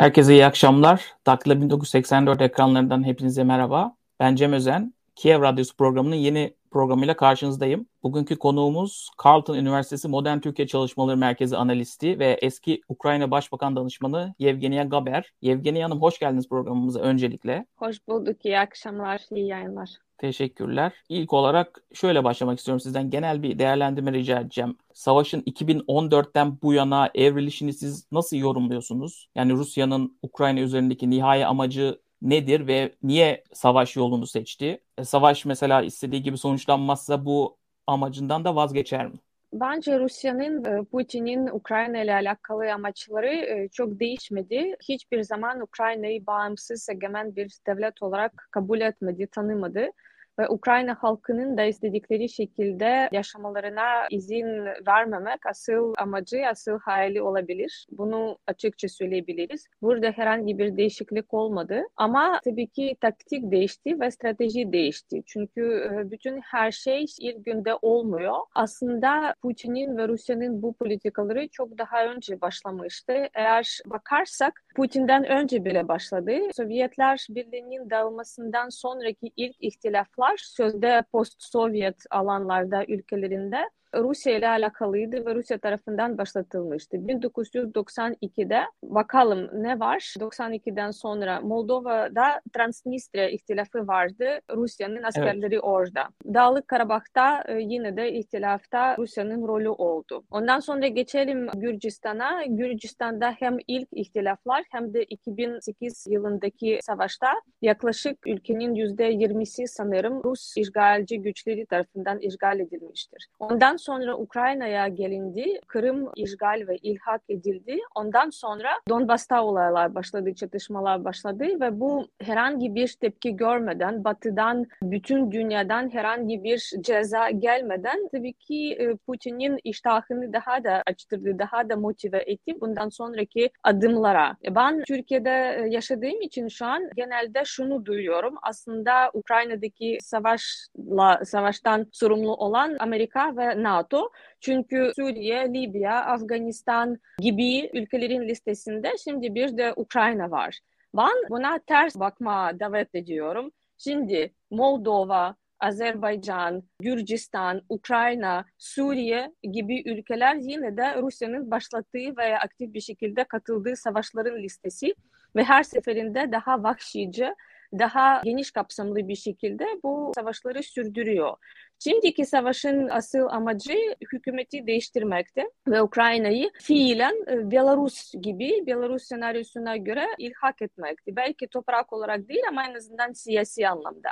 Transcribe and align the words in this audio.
Herkese 0.00 0.32
iyi 0.32 0.46
akşamlar. 0.46 1.14
Daktilo 1.26 1.60
1984 1.60 2.40
ekranlarından 2.42 3.06
hepinize 3.06 3.44
merhaba. 3.44 3.96
Ben 4.20 4.36
Cem 4.36 4.52
Özen. 4.52 4.94
Kiev 5.16 5.42
Radyosu 5.42 5.76
programının 5.76 6.16
yeni 6.16 6.54
programıyla 6.70 7.16
karşınızdayım. 7.16 7.86
Bugünkü 8.02 8.36
konuğumuz 8.36 9.10
Carleton 9.24 9.54
Üniversitesi 9.54 10.08
Modern 10.08 10.38
Türkiye 10.38 10.68
Çalışmaları 10.68 11.16
Merkezi 11.16 11.56
analisti 11.56 12.18
ve 12.18 12.38
eski 12.42 12.80
Ukrayna 12.88 13.30
Başbakan 13.30 13.76
Danışmanı 13.76 14.34
Yevgeniya 14.38 14.84
Gaber. 14.84 15.32
Yevgeniya 15.42 15.84
Hanım 15.86 16.02
hoş 16.02 16.18
geldiniz 16.18 16.48
programımıza 16.48 17.00
öncelikle. 17.00 17.66
Hoş 17.76 18.08
bulduk. 18.08 18.44
İyi 18.44 18.58
akşamlar, 18.58 19.20
iyi 19.30 19.46
yayınlar. 19.46 19.90
Teşekkürler. 20.18 20.92
İlk 21.08 21.32
olarak 21.32 21.82
şöyle 21.94 22.24
başlamak 22.24 22.58
istiyorum 22.58 22.80
sizden. 22.80 23.10
Genel 23.10 23.42
bir 23.42 23.58
değerlendirme 23.58 24.12
rica 24.12 24.40
edeceğim. 24.40 24.76
Savaşın 24.94 25.40
2014'ten 25.40 26.58
bu 26.62 26.72
yana 26.72 27.10
evrilişini 27.14 27.72
siz 27.72 28.06
nasıl 28.12 28.36
yorumluyorsunuz? 28.36 29.28
Yani 29.34 29.52
Rusya'nın 29.52 30.18
Ukrayna 30.22 30.60
üzerindeki 30.60 31.10
nihai 31.10 31.46
amacı 31.46 32.00
nedir 32.22 32.66
ve 32.66 32.92
niye 33.02 33.44
savaş 33.52 33.96
yolunu 33.96 34.26
seçti? 34.26 34.80
E, 34.98 35.04
savaş 35.04 35.44
mesela 35.44 35.82
istediği 35.82 36.22
gibi 36.22 36.38
sonuçlanmazsa 36.38 37.24
bu 37.24 37.56
amacından 37.86 38.44
da 38.44 38.56
vazgeçer 38.56 39.06
mi? 39.06 39.14
Bence 39.52 39.98
Rusya'nın 39.98 40.64
e, 40.64 40.84
Putin'in 40.84 41.46
Ukrayna 41.46 42.02
ile 42.02 42.14
alakalı 42.14 42.72
amaçları 42.72 43.34
e, 43.34 43.68
çok 43.68 44.00
değişmedi. 44.00 44.76
Hiçbir 44.88 45.22
zaman 45.22 45.60
Ukrayna'yı 45.60 46.26
bağımsız, 46.26 46.88
egemen 46.88 47.36
bir 47.36 47.52
devlet 47.66 48.02
olarak 48.02 48.48
kabul 48.50 48.80
etmedi, 48.80 49.26
tanımadı 49.26 49.90
ve 50.38 50.48
Ukrayna 50.48 50.94
halkının 50.94 51.56
da 51.56 51.64
istedikleri 51.64 52.28
şekilde 52.28 53.08
yaşamalarına 53.12 54.06
izin 54.10 54.64
vermemek 54.86 55.46
asıl 55.46 55.94
amacı, 55.98 56.46
asıl 56.50 56.78
hayali 56.78 57.22
olabilir. 57.22 57.86
Bunu 57.90 58.38
açıkça 58.46 58.88
söyleyebiliriz. 58.88 59.66
Burada 59.82 60.10
herhangi 60.10 60.58
bir 60.58 60.76
değişiklik 60.76 61.34
olmadı 61.34 61.82
ama 61.96 62.40
tabii 62.44 62.66
ki 62.66 62.96
taktik 63.00 63.50
değişti 63.50 64.00
ve 64.00 64.10
strateji 64.10 64.72
değişti. 64.72 65.22
Çünkü 65.26 65.90
e, 65.92 66.10
bütün 66.10 66.40
her 66.40 66.70
şey 66.70 67.04
ilk 67.20 67.44
günde 67.44 67.74
olmuyor. 67.82 68.36
Aslında 68.54 69.34
Putin'in 69.42 69.96
ve 69.96 70.08
Rusya'nın 70.08 70.62
bu 70.62 70.72
politikaları 70.72 71.48
çok 71.48 71.78
daha 71.78 72.04
önce 72.04 72.40
başlamıştı. 72.40 73.12
Eğer 73.34 73.78
bakarsak 73.86 74.62
Putin'den 74.76 75.24
önce 75.24 75.64
bile 75.64 75.88
başladı. 75.88 76.32
Sovyetler 76.52 77.26
Birliği'nin 77.30 77.90
dağılmasından 77.90 78.68
sonraki 78.68 79.30
ilk 79.36 79.56
ihtilaflar 79.60 80.19
var. 80.20 80.36
Sözde 80.36 81.04
post-Sovyet 81.12 82.04
alanlarda 82.10 82.84
ülkelerinde 82.88 83.70
Rusya 83.94 84.38
ile 84.38 84.48
alakalıydı 84.48 85.26
ve 85.26 85.34
Rusya 85.34 85.58
tarafından 85.58 86.18
başlatılmıştı. 86.18 86.96
1992'de 86.96 88.60
bakalım 88.82 89.50
ne 89.52 89.80
var? 89.80 90.14
92'den 90.18 90.90
sonra 90.90 91.40
Moldova'da 91.40 92.40
Transnistria 92.52 93.28
ihtilafı 93.28 93.86
vardı. 93.86 94.40
Rusya'nın 94.56 95.02
askerleri 95.02 95.54
evet. 95.54 95.64
orada. 95.64 96.08
Dağlık 96.34 96.68
Karabak'ta 96.68 97.44
e, 97.48 97.54
yine 97.60 97.96
de 97.96 98.12
ihtilafta 98.12 98.96
Rusya'nın 98.96 99.48
rolü 99.48 99.68
oldu. 99.68 100.24
Ondan 100.30 100.60
sonra 100.60 100.86
geçelim 100.86 101.48
Gürcistan'a. 101.56 102.44
Gürcistan'da 102.44 103.30
hem 103.38 103.56
ilk 103.66 103.88
ihtilaflar 103.92 104.64
hem 104.70 104.94
de 104.94 105.04
2008 105.04 106.06
yılındaki 106.10 106.78
savaşta 106.82 107.26
yaklaşık 107.62 108.26
ülkenin 108.26 108.74
%20'si 108.74 109.66
sanırım 109.66 110.24
Rus 110.24 110.56
işgalci 110.56 111.22
güçleri 111.22 111.66
tarafından 111.66 112.18
işgal 112.18 112.60
edilmiştir. 112.60 113.28
Ondan 113.38 113.76
sonra 113.80 114.16
Ukrayna'ya 114.16 114.88
gelindi. 114.88 115.60
Kırım 115.66 116.10
işgal 116.16 116.64
ve 116.68 116.76
ilhak 116.76 117.22
edildi. 117.28 117.78
Ondan 117.94 118.30
sonra 118.30 118.68
Donbas'ta 118.88 119.44
olaylar 119.44 119.94
başladı, 119.94 120.34
çatışmalar 120.34 121.04
başladı 121.04 121.44
ve 121.60 121.80
bu 121.80 122.06
herhangi 122.22 122.74
bir 122.74 122.96
tepki 123.00 123.36
görmeden, 123.36 124.04
batıdan, 124.04 124.66
bütün 124.82 125.32
dünyadan 125.32 125.90
herhangi 125.94 126.44
bir 126.44 126.70
ceza 126.80 127.30
gelmeden 127.30 128.08
tabii 128.12 128.32
ki 128.32 128.76
e, 128.80 128.96
Putin'in 128.96 129.58
iştahını 129.64 130.32
daha 130.32 130.64
da 130.64 130.82
açtırdı, 130.86 131.38
daha 131.38 131.68
da 131.68 131.76
motive 131.76 132.18
etti 132.26 132.60
bundan 132.60 132.88
sonraki 132.88 133.50
adımlara. 133.62 134.36
E, 134.44 134.54
ben 134.54 134.82
Türkiye'de 134.86 135.30
e, 135.30 135.68
yaşadığım 135.68 136.20
için 136.22 136.48
şu 136.48 136.66
an 136.66 136.82
genelde 136.96 137.44
şunu 137.44 137.86
duyuyorum. 137.86 138.34
Aslında 138.42 139.10
Ukrayna'daki 139.14 139.98
savaşla 140.00 141.24
savaştan 141.24 141.86
sorumlu 141.92 142.34
olan 142.34 142.76
Amerika 142.78 143.36
ve 143.36 143.62
NATO 143.62 143.69
NATO. 143.70 144.10
Çünkü 144.40 144.92
Suriye, 144.96 145.54
Libya, 145.54 146.04
Afganistan 146.04 146.98
gibi 147.18 147.70
ülkelerin 147.72 148.28
listesinde 148.28 148.92
şimdi 149.04 149.34
bir 149.34 149.56
de 149.56 149.72
Ukrayna 149.76 150.30
var. 150.30 150.60
Ben 150.96 151.16
buna 151.30 151.58
ters 151.58 151.96
bakma 151.96 152.60
davet 152.60 152.94
ediyorum. 152.94 153.50
Şimdi 153.78 154.34
Moldova, 154.50 155.36
Azerbaycan, 155.60 156.62
Gürcistan, 156.80 157.62
Ukrayna, 157.68 158.44
Suriye 158.58 159.32
gibi 159.52 159.82
ülkeler 159.86 160.34
yine 160.34 160.76
de 160.76 161.02
Rusya'nın 161.02 161.50
başlattığı 161.50 162.16
veya 162.16 162.38
aktif 162.38 162.74
bir 162.74 162.80
şekilde 162.80 163.24
katıldığı 163.24 163.76
savaşların 163.76 164.42
listesi 164.42 164.94
ve 165.36 165.44
her 165.44 165.62
seferinde 165.62 166.32
daha 166.32 166.62
vahşice, 166.62 167.34
daha 167.78 168.20
geniş 168.24 168.50
kapsamlı 168.50 169.08
bir 169.08 169.16
şekilde 169.16 169.66
bu 169.82 170.12
savaşları 170.14 170.62
sürdürüyor. 170.62 171.36
Şimdiki 171.78 172.26
savaşın 172.26 172.88
asıl 172.88 173.26
amacı 173.26 173.74
hükümeti 174.12 174.66
değiştirmekti 174.66 175.44
ve 175.68 175.82
Ukrayna'yı 175.82 176.50
fiilen 176.60 177.14
e, 177.30 177.50
Belarus 177.50 178.12
gibi 178.22 178.66
Belarus 178.66 179.02
senaryosuna 179.02 179.76
göre 179.76 180.06
ilhak 180.18 180.62
etmekti. 180.62 181.16
Belki 181.16 181.48
toprak 181.48 181.92
olarak 181.92 182.28
değil 182.28 182.42
ama 182.48 182.66
en 182.66 182.74
azından 182.74 183.12
siyasi 183.12 183.68
anlamda. 183.68 184.10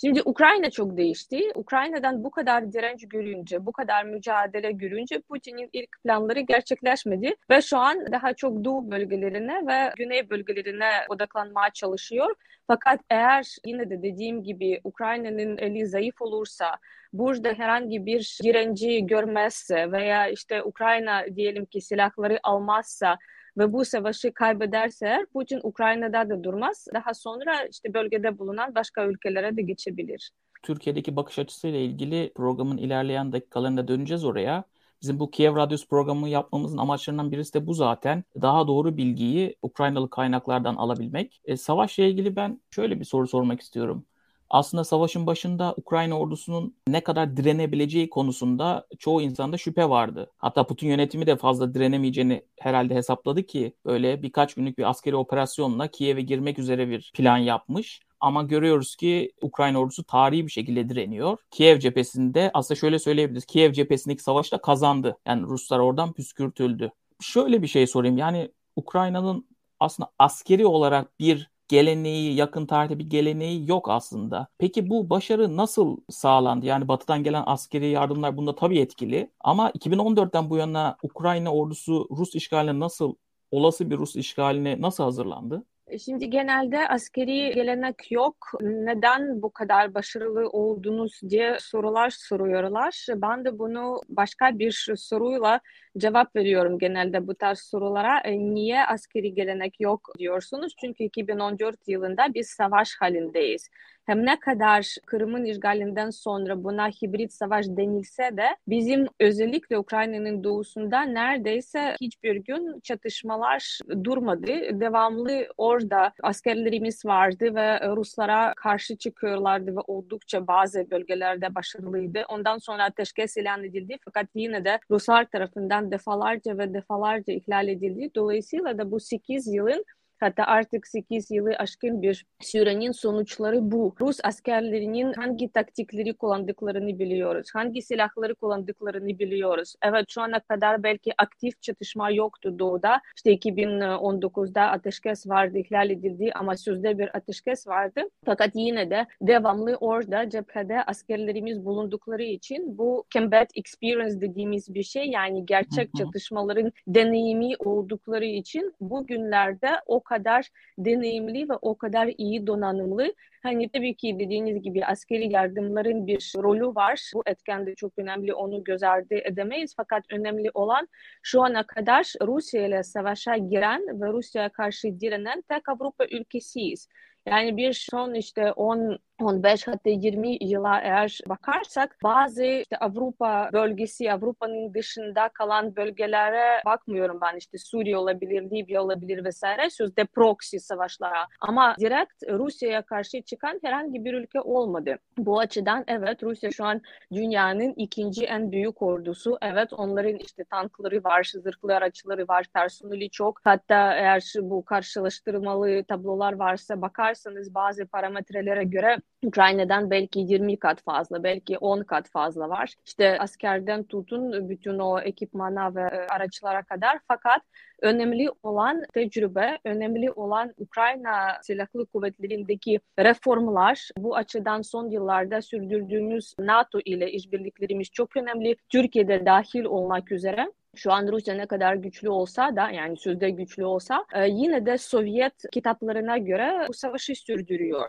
Şimdi 0.00 0.22
Ukrayna 0.24 0.70
çok 0.70 0.96
değişti. 0.96 1.40
Ukrayna'dan 1.54 2.24
bu 2.24 2.30
kadar 2.30 2.72
direnç 2.72 3.08
görünce, 3.08 3.66
bu 3.66 3.72
kadar 3.72 4.04
mücadele 4.04 4.72
görünce 4.72 5.20
Putin'in 5.20 5.70
ilk 5.72 6.02
planları 6.04 6.40
gerçekleşmedi 6.40 7.34
ve 7.50 7.62
şu 7.62 7.78
an 7.78 8.12
daha 8.12 8.34
çok 8.34 8.64
doğu 8.64 8.90
bölgelerine 8.90 9.66
ve 9.66 9.92
güney 9.96 10.30
bölgelerine 10.30 10.90
odaklanmaya 11.08 11.70
çalışıyor. 11.70 12.34
Fakat 12.66 13.00
eğer 13.10 13.56
yine 13.66 13.90
de 13.90 14.02
dediğim 14.02 14.42
gibi 14.42 14.80
Ukrayna'nın 14.84 15.58
eli 15.58 15.86
zayıf 15.86 16.22
olursa, 16.22 16.78
burada 17.12 17.48
herhangi 17.52 18.06
bir 18.06 18.38
direnci 18.42 19.06
görmezse 19.06 19.92
veya 19.92 20.28
işte 20.28 20.62
Ukrayna 20.62 21.24
diyelim 21.36 21.64
ki 21.64 21.80
silahları 21.80 22.40
almazsa 22.42 23.18
ve 23.58 23.72
bu 23.72 23.84
savaşı 23.84 24.32
kaybederse 24.32 25.06
eğer 25.06 25.26
Putin 25.26 25.60
Ukrayna'da 25.62 26.28
da 26.28 26.44
durmaz. 26.44 26.86
Daha 26.94 27.14
sonra 27.14 27.66
işte 27.70 27.94
bölgede 27.94 28.38
bulunan 28.38 28.74
başka 28.74 29.06
ülkelere 29.06 29.56
de 29.56 29.62
geçebilir. 29.62 30.30
Türkiye'deki 30.62 31.16
bakış 31.16 31.38
açısıyla 31.38 31.78
ilgili 31.78 32.32
programın 32.34 32.76
ilerleyen 32.76 33.32
dakikalarında 33.32 33.88
döneceğiz 33.88 34.24
oraya. 34.24 34.64
Bizim 35.02 35.20
bu 35.20 35.30
Kiev 35.30 35.56
Radyosu 35.56 35.88
programı 35.88 36.28
yapmamızın 36.28 36.78
amaçlarından 36.78 37.32
birisi 37.32 37.54
de 37.54 37.66
bu 37.66 37.74
zaten. 37.74 38.24
Daha 38.42 38.68
doğru 38.68 38.96
bilgiyi 38.96 39.56
Ukraynalı 39.62 40.10
kaynaklardan 40.10 40.74
alabilmek. 40.76 41.40
E, 41.44 41.56
savaşla 41.56 42.04
ilgili 42.04 42.36
ben 42.36 42.60
şöyle 42.70 43.00
bir 43.00 43.04
soru 43.04 43.26
sormak 43.26 43.60
istiyorum 43.60 44.06
aslında 44.52 44.84
savaşın 44.84 45.26
başında 45.26 45.74
Ukrayna 45.76 46.18
ordusunun 46.18 46.76
ne 46.88 47.00
kadar 47.00 47.36
direnebileceği 47.36 48.10
konusunda 48.10 48.86
çoğu 48.98 49.22
insanda 49.22 49.58
şüphe 49.58 49.88
vardı. 49.88 50.30
Hatta 50.38 50.66
Putin 50.66 50.88
yönetimi 50.88 51.26
de 51.26 51.36
fazla 51.36 51.74
direnemeyeceğini 51.74 52.42
herhalde 52.60 52.94
hesapladı 52.94 53.42
ki 53.42 53.76
böyle 53.84 54.22
birkaç 54.22 54.54
günlük 54.54 54.78
bir 54.78 54.90
askeri 54.90 55.16
operasyonla 55.16 55.88
Kiev'e 55.88 56.20
girmek 56.20 56.58
üzere 56.58 56.88
bir 56.88 57.10
plan 57.14 57.36
yapmış. 57.36 58.00
Ama 58.20 58.42
görüyoruz 58.42 58.96
ki 58.96 59.32
Ukrayna 59.42 59.78
ordusu 59.78 60.04
tarihi 60.04 60.46
bir 60.46 60.52
şekilde 60.52 60.88
direniyor. 60.88 61.38
Kiev 61.50 61.78
cephesinde 61.78 62.50
aslında 62.54 62.80
şöyle 62.80 62.98
söyleyebiliriz. 62.98 63.46
Kiev 63.46 63.72
cephesindeki 63.72 64.22
savaşta 64.22 64.60
kazandı. 64.60 65.18
Yani 65.26 65.42
Ruslar 65.42 65.78
oradan 65.78 66.12
püskürtüldü. 66.12 66.92
Şöyle 67.20 67.62
bir 67.62 67.66
şey 67.66 67.86
sorayım. 67.86 68.18
Yani 68.18 68.50
Ukrayna'nın 68.76 69.46
aslında 69.80 70.10
askeri 70.18 70.66
olarak 70.66 71.18
bir 71.20 71.51
geleneği, 71.72 72.34
yakın 72.36 72.66
tarihte 72.66 72.98
bir 72.98 73.10
geleneği 73.10 73.68
yok 73.68 73.90
aslında. 73.90 74.48
Peki 74.58 74.90
bu 74.90 75.10
başarı 75.10 75.56
nasıl 75.56 75.96
sağlandı? 76.10 76.66
Yani 76.66 76.88
batıdan 76.88 77.22
gelen 77.24 77.42
askeri 77.46 77.88
yardımlar 77.88 78.36
bunda 78.36 78.54
tabii 78.54 78.78
etkili. 78.78 79.30
Ama 79.40 79.70
2014'ten 79.70 80.50
bu 80.50 80.56
yana 80.56 80.96
Ukrayna 81.02 81.52
ordusu 81.54 82.08
Rus 82.10 82.34
işgaline 82.34 82.80
nasıl, 82.80 83.14
olası 83.50 83.90
bir 83.90 83.98
Rus 83.98 84.16
işgaline 84.16 84.80
nasıl 84.80 85.04
hazırlandı? 85.04 85.64
Şimdi 85.98 86.30
genelde 86.30 86.88
askeri 86.88 87.52
gelenek 87.54 88.12
yok. 88.12 88.36
Neden 88.60 89.42
bu 89.42 89.52
kadar 89.52 89.94
başarılı 89.94 90.48
oldunuz 90.48 91.20
diye 91.28 91.56
sorular 91.60 92.10
soruyorlar. 92.10 93.06
Ben 93.14 93.44
de 93.44 93.58
bunu 93.58 94.00
başka 94.08 94.58
bir 94.58 94.92
soruyla 94.96 95.60
cevap 95.98 96.36
veriyorum 96.36 96.78
genelde 96.78 97.26
bu 97.26 97.34
tarz 97.34 97.58
sorulara. 97.58 98.20
E, 98.20 98.38
niye 98.38 98.86
askeri 98.86 99.34
gelenek 99.34 99.80
yok 99.80 100.12
diyorsunuz? 100.18 100.74
Çünkü 100.80 101.04
2014 101.04 101.88
yılında 101.88 102.34
biz 102.34 102.48
savaş 102.48 102.96
halindeyiz. 103.00 103.68
Hem 104.06 104.26
ne 104.26 104.40
kadar 104.40 104.96
Kırım'ın 105.06 105.44
işgalinden 105.44 106.10
sonra 106.10 106.64
buna 106.64 106.88
hibrit 106.88 107.32
savaş 107.32 107.66
denilse 107.68 108.36
de 108.36 108.46
bizim 108.68 109.06
özellikle 109.20 109.78
Ukrayna'nın 109.78 110.44
doğusunda 110.44 111.02
neredeyse 111.02 111.96
hiçbir 112.00 112.36
gün 112.36 112.80
çatışmalar 112.80 113.78
durmadı. 114.04 114.80
Devamlı 114.80 115.46
orada 115.56 116.12
askerlerimiz 116.22 117.04
vardı 117.04 117.54
ve 117.54 117.88
Ruslara 117.96 118.54
karşı 118.56 118.96
çıkıyorlardı 118.96 119.76
ve 119.76 119.80
oldukça 119.86 120.46
bazı 120.46 120.90
bölgelerde 120.90 121.54
başarılıydı. 121.54 122.24
Ondan 122.28 122.58
sonra 122.58 122.84
ateşkes 122.84 123.36
ilan 123.36 123.64
edildi 123.64 123.96
fakat 124.04 124.26
yine 124.34 124.64
de 124.64 124.78
Ruslar 124.90 125.24
tarafından 125.24 125.90
defalarca 125.90 126.58
ve 126.58 126.74
defalarca 126.74 127.32
ihlal 127.32 127.68
edildi. 127.68 128.10
Dolayısıyla 128.14 128.78
da 128.78 128.90
bu 128.90 129.00
8 129.00 129.54
yılın 129.54 129.84
Hatta 130.22 130.44
artık 130.44 130.86
8 130.86 131.30
yılı 131.30 131.50
aşkın 131.58 132.02
bir 132.02 132.26
sürenin 132.40 132.92
sonuçları 132.92 133.70
bu. 133.70 133.94
Rus 134.00 134.18
askerlerinin 134.24 135.12
hangi 135.12 135.52
taktikleri 135.52 136.14
kullandıklarını 136.14 136.98
biliyoruz. 136.98 137.48
Hangi 137.52 137.82
silahları 137.82 138.34
kullandıklarını 138.34 139.18
biliyoruz. 139.18 139.74
Evet 139.82 140.04
şu 140.08 140.22
ana 140.22 140.40
kadar 140.40 140.82
belki 140.82 141.12
aktif 141.18 141.62
çatışma 141.62 142.10
yoktu 142.10 142.58
doğuda. 142.58 143.00
İşte 143.16 143.34
2019'da 143.34 144.62
ateşkes 144.62 145.28
vardı, 145.28 145.58
ihlal 145.58 145.90
edildi 145.90 146.30
ama 146.34 146.56
sözde 146.56 146.98
bir 146.98 147.16
ateşkes 147.16 147.66
vardı. 147.66 148.00
Fakat 148.24 148.50
yine 148.54 148.90
de 148.90 149.06
devamlı 149.22 149.76
orada 149.80 150.30
cephede 150.30 150.82
askerlerimiz 150.82 151.64
bulundukları 151.64 152.22
için 152.22 152.78
bu 152.78 153.04
combat 153.10 153.50
experience 153.54 154.20
dediğimiz 154.20 154.74
bir 154.74 154.82
şey 154.82 155.04
yani 155.04 155.46
gerçek 155.46 155.90
çatışmaların 155.98 156.72
deneyimi 156.86 157.54
oldukları 157.58 158.24
için 158.24 158.74
bugünlerde 158.80 159.70
o 159.86 160.00
kadar 160.12 160.48
deneyimli 160.78 161.48
ve 161.48 161.54
o 161.62 161.78
kadar 161.78 162.10
iyi 162.18 162.46
donanımlı. 162.46 163.14
Hani 163.42 163.68
tabii 163.68 163.94
ki 163.96 164.16
dediğiniz 164.18 164.62
gibi 164.62 164.84
askeri 164.84 165.32
yardımların 165.32 166.06
bir 166.06 166.32
rolü 166.36 166.66
var. 166.66 167.10
Bu 167.14 167.22
etken 167.26 167.66
de 167.66 167.74
çok 167.74 167.92
önemli. 167.98 168.34
Onu 168.34 168.64
göz 168.64 168.82
ardı 168.82 169.14
edemeyiz. 169.14 169.74
Fakat 169.76 170.04
önemli 170.10 170.50
olan 170.54 170.88
şu 171.22 171.42
ana 171.42 171.66
kadar 171.66 172.12
Rusya 172.22 172.66
ile 172.66 172.82
savaşa 172.82 173.36
giren 173.36 174.00
ve 174.00 174.12
Rusya'ya 174.12 174.48
karşı 174.48 175.00
direnen 175.00 175.42
tek 175.48 175.68
Avrupa 175.68 176.04
ülkesiyiz. 176.04 176.88
Yani 177.26 177.56
bir 177.56 177.72
son 177.72 178.14
işte 178.14 178.52
10 178.52 178.98
15 179.20 179.68
hatta 179.68 179.90
20 179.90 180.36
yıla 180.40 180.80
eğer 180.80 181.20
bakarsak 181.28 181.96
bazı 182.02 182.44
işte 182.44 182.76
Avrupa 182.78 183.50
bölgesi, 183.52 184.12
Avrupa'nın 184.12 184.74
dışında 184.74 185.28
kalan 185.28 185.76
bölgelere 185.76 186.62
bakmıyorum 186.64 187.18
ben 187.22 187.36
işte 187.36 187.58
Suriye 187.58 187.96
olabilir, 187.96 188.50
Libya 188.50 188.82
olabilir 188.82 189.24
vesaire 189.24 189.70
sözde 189.70 190.04
proxy 190.04 190.56
savaşlara. 190.56 191.26
Ama 191.40 191.74
direkt 191.80 192.22
Rusya'ya 192.30 192.82
karşı 192.82 193.22
çıkan 193.22 193.60
herhangi 193.62 194.04
bir 194.04 194.14
ülke 194.14 194.40
olmadı. 194.40 194.98
Bu 195.18 195.38
açıdan 195.38 195.84
evet 195.86 196.22
Rusya 196.22 196.50
şu 196.50 196.64
an 196.64 196.80
dünyanın 197.12 197.74
ikinci 197.76 198.24
en 198.24 198.52
büyük 198.52 198.82
ordusu. 198.82 199.38
Evet 199.42 199.72
onların 199.72 200.16
işte 200.16 200.44
tankları 200.44 201.04
var, 201.04 201.32
zırhlı 201.34 201.76
araçları 201.76 202.28
var, 202.28 202.46
personeli 202.54 203.10
çok. 203.10 203.40
Hatta 203.44 203.94
eğer 203.94 204.32
bu 204.40 204.64
karşılaştırmalı 204.64 205.84
tablolar 205.84 206.32
varsa 206.32 206.82
bakarsanız 206.82 207.54
bazı 207.54 207.86
parametrelere 207.86 208.64
göre 208.64 208.96
Ukrayna'dan 209.24 209.90
belki 209.90 210.20
20 210.20 210.58
kat 210.58 210.82
fazla, 210.82 211.22
belki 211.22 211.58
10 211.58 211.82
kat 211.82 212.10
fazla 212.10 212.48
var. 212.48 212.74
İşte 212.86 213.18
askerden 213.18 213.84
tutun 213.84 214.48
bütün 214.48 214.78
o 214.78 215.00
ekipmana 215.00 215.74
ve 215.74 215.80
e, 215.80 216.06
araçlara 216.06 216.62
kadar. 216.62 216.98
Fakat 217.08 217.42
önemli 217.82 218.30
olan 218.42 218.82
tecrübe, 218.94 219.58
önemli 219.64 220.10
olan 220.10 220.54
Ukrayna 220.58 221.42
Silahlı 221.42 221.86
Kuvvetleri'ndeki 221.86 222.80
reformlar. 222.98 223.88
Bu 223.98 224.16
açıdan 224.16 224.62
son 224.62 224.90
yıllarda 224.90 225.42
sürdürdüğümüz 225.42 226.34
NATO 226.38 226.80
ile 226.84 227.10
işbirliklerimiz 227.10 227.90
çok 227.90 228.16
önemli. 228.16 228.56
Türkiye'de 228.68 229.26
dahil 229.26 229.64
olmak 229.64 230.12
üzere 230.12 230.52
şu 230.76 230.92
an 230.92 231.12
Rusya 231.12 231.34
ne 231.34 231.46
kadar 231.46 231.74
güçlü 231.74 232.08
olsa 232.08 232.56
da 232.56 232.70
yani 232.70 232.96
sözde 232.96 233.30
güçlü 233.30 233.64
olsa 233.64 234.04
e, 234.14 234.28
yine 234.28 234.66
de 234.66 234.78
Sovyet 234.78 235.34
kitaplarına 235.52 236.18
göre 236.18 236.66
bu 236.68 236.72
savaşı 236.72 237.14
sürdürüyor. 237.14 237.88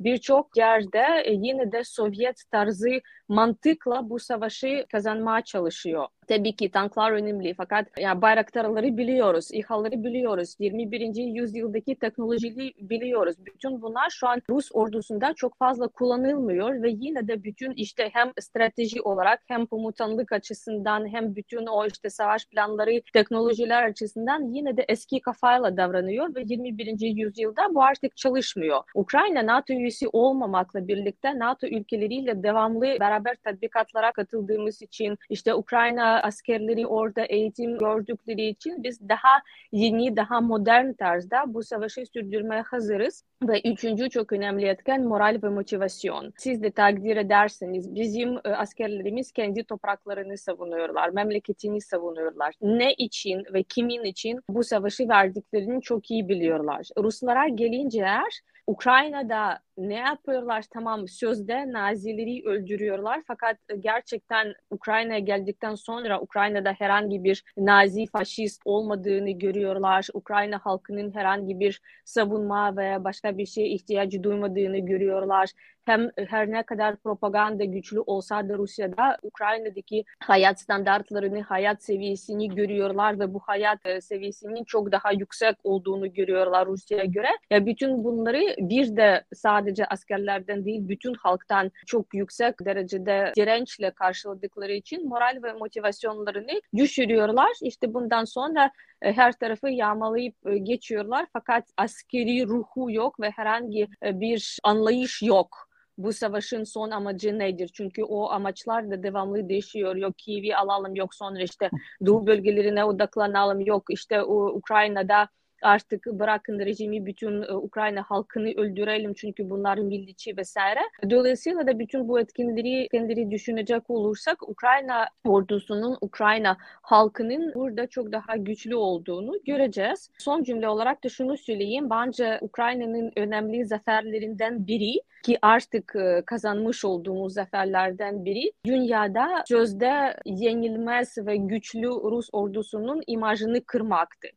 Birçok 0.00 0.56
yerde 0.56 1.22
e, 1.24 1.32
yine 1.32 1.72
de 1.72 1.84
Sovyet 1.84 2.42
tarzı 2.50 3.00
mantıkla 3.28 4.10
bu 4.10 4.18
savaşı 4.18 4.86
kazanmaya 4.92 5.44
çalışıyor. 5.44 6.06
Tabii 6.28 6.56
ki 6.56 6.70
tanklar 6.70 7.12
önemli 7.12 7.54
fakat 7.54 7.88
yani 7.98 8.22
bayraktarları 8.22 8.96
biliyoruz, 8.96 9.48
İHA'ları 9.52 10.04
biliyoruz, 10.04 10.56
21. 10.58 11.14
yüzyıldaki 11.16 11.94
teknolojiyi 11.94 12.74
biliyoruz. 12.78 13.36
Bütün 13.46 13.82
bunlar 13.82 14.10
şu 14.10 14.28
an 14.28 14.42
Rus 14.50 14.68
ordusunda 14.72 15.34
çok 15.36 15.58
fazla 15.58 15.88
kullanılmıyor 15.88 16.82
ve 16.82 16.90
yine 16.90 17.28
de 17.28 17.44
bütün 17.44 17.72
işte 17.72 18.10
hem 18.12 18.32
strateji 18.40 19.02
olarak 19.02 19.42
hem 19.46 19.66
komutanlık 19.66 20.32
açısından 20.32 21.08
hem 21.12 21.36
bütün 21.36 21.66
o 21.66 21.86
işte 21.86 22.10
savaş 22.10 22.46
planları, 22.46 23.02
teknolojiler 23.12 23.82
açısından 23.82 24.54
yine 24.54 24.76
de 24.76 24.84
eski 24.88 25.20
kafayla 25.20 25.76
davranıyor 25.76 26.34
ve 26.34 26.42
21. 26.46 27.00
yüzyılda 27.00 27.74
bu 27.74 27.82
artık 27.82 28.16
çalışmıyor. 28.16 28.82
Ukrayna 28.94 29.46
NATO 29.46 29.72
üyesi 29.86 30.08
olmamakla 30.12 30.88
birlikte 30.88 31.38
NATO 31.38 31.66
ülkeleriyle 31.66 32.42
devamlı 32.42 32.96
beraber 33.00 33.36
tatbikatlara 33.44 34.12
katıldığımız 34.12 34.82
için 34.82 35.18
işte 35.30 35.54
Ukrayna 35.54 36.22
askerleri 36.22 36.86
orada 36.86 37.24
eğitim 37.24 37.78
gördükleri 37.78 38.46
için 38.46 38.82
biz 38.82 39.08
daha 39.08 39.42
yeni, 39.72 40.16
daha 40.16 40.40
modern 40.40 40.92
tarzda 40.92 41.44
bu 41.46 41.62
savaşı 41.62 42.06
sürdürmeye 42.06 42.62
hazırız. 42.62 43.24
Ve 43.42 43.60
üçüncü 43.60 44.10
çok 44.10 44.32
önemli 44.32 44.66
etken 44.66 45.04
moral 45.04 45.38
ve 45.42 45.48
motivasyon. 45.48 46.32
Siz 46.38 46.62
de 46.62 46.70
takdir 46.70 47.16
ederseniz 47.16 47.94
bizim 47.94 48.36
e, 48.44 48.48
askerlerimiz 48.48 49.32
kendi 49.32 49.64
topraklarını 49.64 50.38
savunuyorlar, 50.38 51.08
memleketini 51.08 51.80
savunuyorlar. 51.80 52.54
Ne 52.62 52.92
için 52.92 53.44
ve 53.52 53.62
kimin 53.62 54.04
için 54.04 54.40
bu 54.48 54.64
savaşı 54.64 55.08
verdiklerini 55.08 55.82
çok 55.82 56.10
iyi 56.10 56.28
biliyorlar. 56.28 56.86
Ruslara 56.98 57.48
gelince 57.48 58.00
eğer 58.00 58.40
Ukrayna'da 58.66 59.60
ne 59.78 59.94
yapıyorlar? 59.94 60.64
Tamam 60.70 61.08
sözde 61.08 61.72
Nazileri 61.72 62.42
öldürüyorlar 62.46 63.22
fakat 63.26 63.56
gerçekten 63.80 64.54
Ukrayna'ya 64.70 65.18
geldikten 65.18 65.74
sonra 65.74 66.20
Ukrayna'da 66.20 66.72
herhangi 66.72 67.24
bir 67.24 67.44
Nazi 67.56 68.06
faşist 68.06 68.62
olmadığını 68.64 69.30
görüyorlar. 69.30 70.08
Ukrayna 70.14 70.58
halkının 70.58 71.14
herhangi 71.14 71.60
bir 71.60 71.80
savunma 72.04 72.76
veya 72.76 73.04
başka 73.04 73.38
bir 73.38 73.46
şeye 73.46 73.68
ihtiyacı 73.68 74.22
duymadığını 74.22 74.78
görüyorlar 74.78 75.50
hem 75.86 76.10
her 76.28 76.50
ne 76.50 76.62
kadar 76.62 76.96
propaganda 76.96 77.64
güçlü 77.64 78.00
olsa 78.00 78.48
da 78.48 78.54
Rusya'da 78.54 79.16
Ukrayna'daki 79.22 80.04
hayat 80.20 80.60
standartlarını, 80.60 81.42
hayat 81.42 81.82
seviyesini 81.82 82.48
görüyorlar 82.48 83.20
ve 83.20 83.34
bu 83.34 83.38
hayat 83.38 83.86
e, 83.86 84.00
seviyesinin 84.00 84.64
çok 84.64 84.92
daha 84.92 85.12
yüksek 85.12 85.56
olduğunu 85.64 86.14
görüyorlar 86.14 86.66
Rusya'ya 86.66 87.04
göre. 87.04 87.28
Ya 87.50 87.66
bütün 87.66 88.04
bunları 88.04 88.54
bir 88.58 88.96
de 88.96 89.24
sadece 89.34 89.86
askerlerden 89.86 90.64
değil 90.64 90.88
bütün 90.88 91.14
halktan 91.14 91.70
çok 91.86 92.14
yüksek 92.14 92.54
derecede 92.64 93.32
dirençle 93.36 93.90
karşıladıkları 93.90 94.72
için 94.72 95.08
moral 95.08 95.38
ve 95.42 95.52
motivasyonlarını 95.52 96.60
düşürüyorlar. 96.76 97.52
İşte 97.62 97.94
bundan 97.94 98.24
sonra 98.24 98.70
e, 99.02 99.12
her 99.12 99.32
tarafı 99.32 99.68
yağmalayıp 99.68 100.34
e, 100.46 100.58
geçiyorlar 100.58 101.26
fakat 101.32 101.64
askeri 101.76 102.46
ruhu 102.46 102.90
yok 102.90 103.20
ve 103.20 103.30
herhangi 103.30 103.88
bir 104.02 104.58
anlayış 104.64 105.22
yok 105.22 105.66
bu 105.98 106.12
savaşın 106.12 106.64
son 106.64 106.90
amacı 106.90 107.38
nedir? 107.38 107.70
Çünkü 107.74 108.02
o 108.02 108.30
amaçlar 108.30 108.90
da 108.90 109.02
devamlı 109.02 109.48
değişiyor. 109.48 109.96
Yok 109.96 110.18
Kiev'i 110.18 110.56
alalım, 110.56 110.94
yok 110.94 111.14
sonra 111.14 111.42
işte 111.42 111.70
Doğu 112.06 112.26
bölgelerine 112.26 112.84
odaklanalım, 112.84 113.60
yok 113.60 113.84
işte 113.90 114.22
Ukrayna'da 114.24 115.28
artık 115.66 116.06
bırakın 116.06 116.58
rejimi 116.58 117.06
bütün 117.06 117.42
e, 117.42 117.52
Ukrayna 117.52 118.02
halkını 118.02 118.48
öldürelim 118.56 119.14
çünkü 119.14 119.50
bunlar 119.50 119.78
milliçi 119.78 120.36
vesaire. 120.36 120.80
Dolayısıyla 121.10 121.66
da 121.66 121.78
bütün 121.78 122.08
bu 122.08 122.20
etkinleri 122.20 122.88
kendileri 122.88 123.30
düşünecek 123.30 123.90
olursak 123.90 124.48
Ukrayna 124.48 125.06
ordusunun, 125.24 125.98
Ukrayna 126.00 126.56
halkının 126.82 127.54
burada 127.54 127.86
çok 127.86 128.12
daha 128.12 128.36
güçlü 128.36 128.76
olduğunu 128.76 129.32
göreceğiz. 129.46 130.10
Son 130.18 130.42
cümle 130.42 130.68
olarak 130.68 131.04
da 131.04 131.08
şunu 131.08 131.36
söyleyeyim. 131.36 131.90
Bence 131.90 132.38
Ukrayna'nın 132.40 133.12
önemli 133.16 133.64
zaferlerinden 133.64 134.66
biri 134.66 135.00
ki 135.22 135.38
artık 135.42 135.96
e, 135.96 136.22
kazanmış 136.26 136.84
olduğumuz 136.84 137.34
zaferlerden 137.34 138.24
biri 138.24 138.52
dünyada 138.66 139.44
sözde 139.48 140.16
yenilmez 140.24 141.18
ve 141.18 141.36
güçlü 141.36 141.88
Rus 141.88 142.28
ordusunun 142.32 143.02
imajını 143.06 143.64
kırmaktı. 143.64 144.28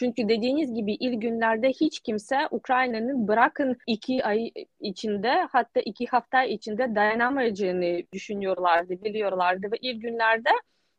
Çünkü 0.00 0.28
dediğiniz 0.28 0.74
gibi 0.74 0.92
ilk 0.92 1.22
günlerde 1.22 1.68
hiç 1.68 2.00
kimse 2.00 2.36
Ukrayna'nın 2.50 3.28
bırakın 3.28 3.76
iki 3.86 4.24
ay 4.24 4.50
içinde 4.80 5.46
hatta 5.52 5.80
iki 5.80 6.06
hafta 6.06 6.44
içinde 6.44 6.94
dayanamayacağını 6.94 8.02
düşünüyorlardı, 8.12 9.04
biliyorlardı 9.04 9.72
ve 9.72 9.76
ilk 9.80 10.02
günlerde 10.02 10.50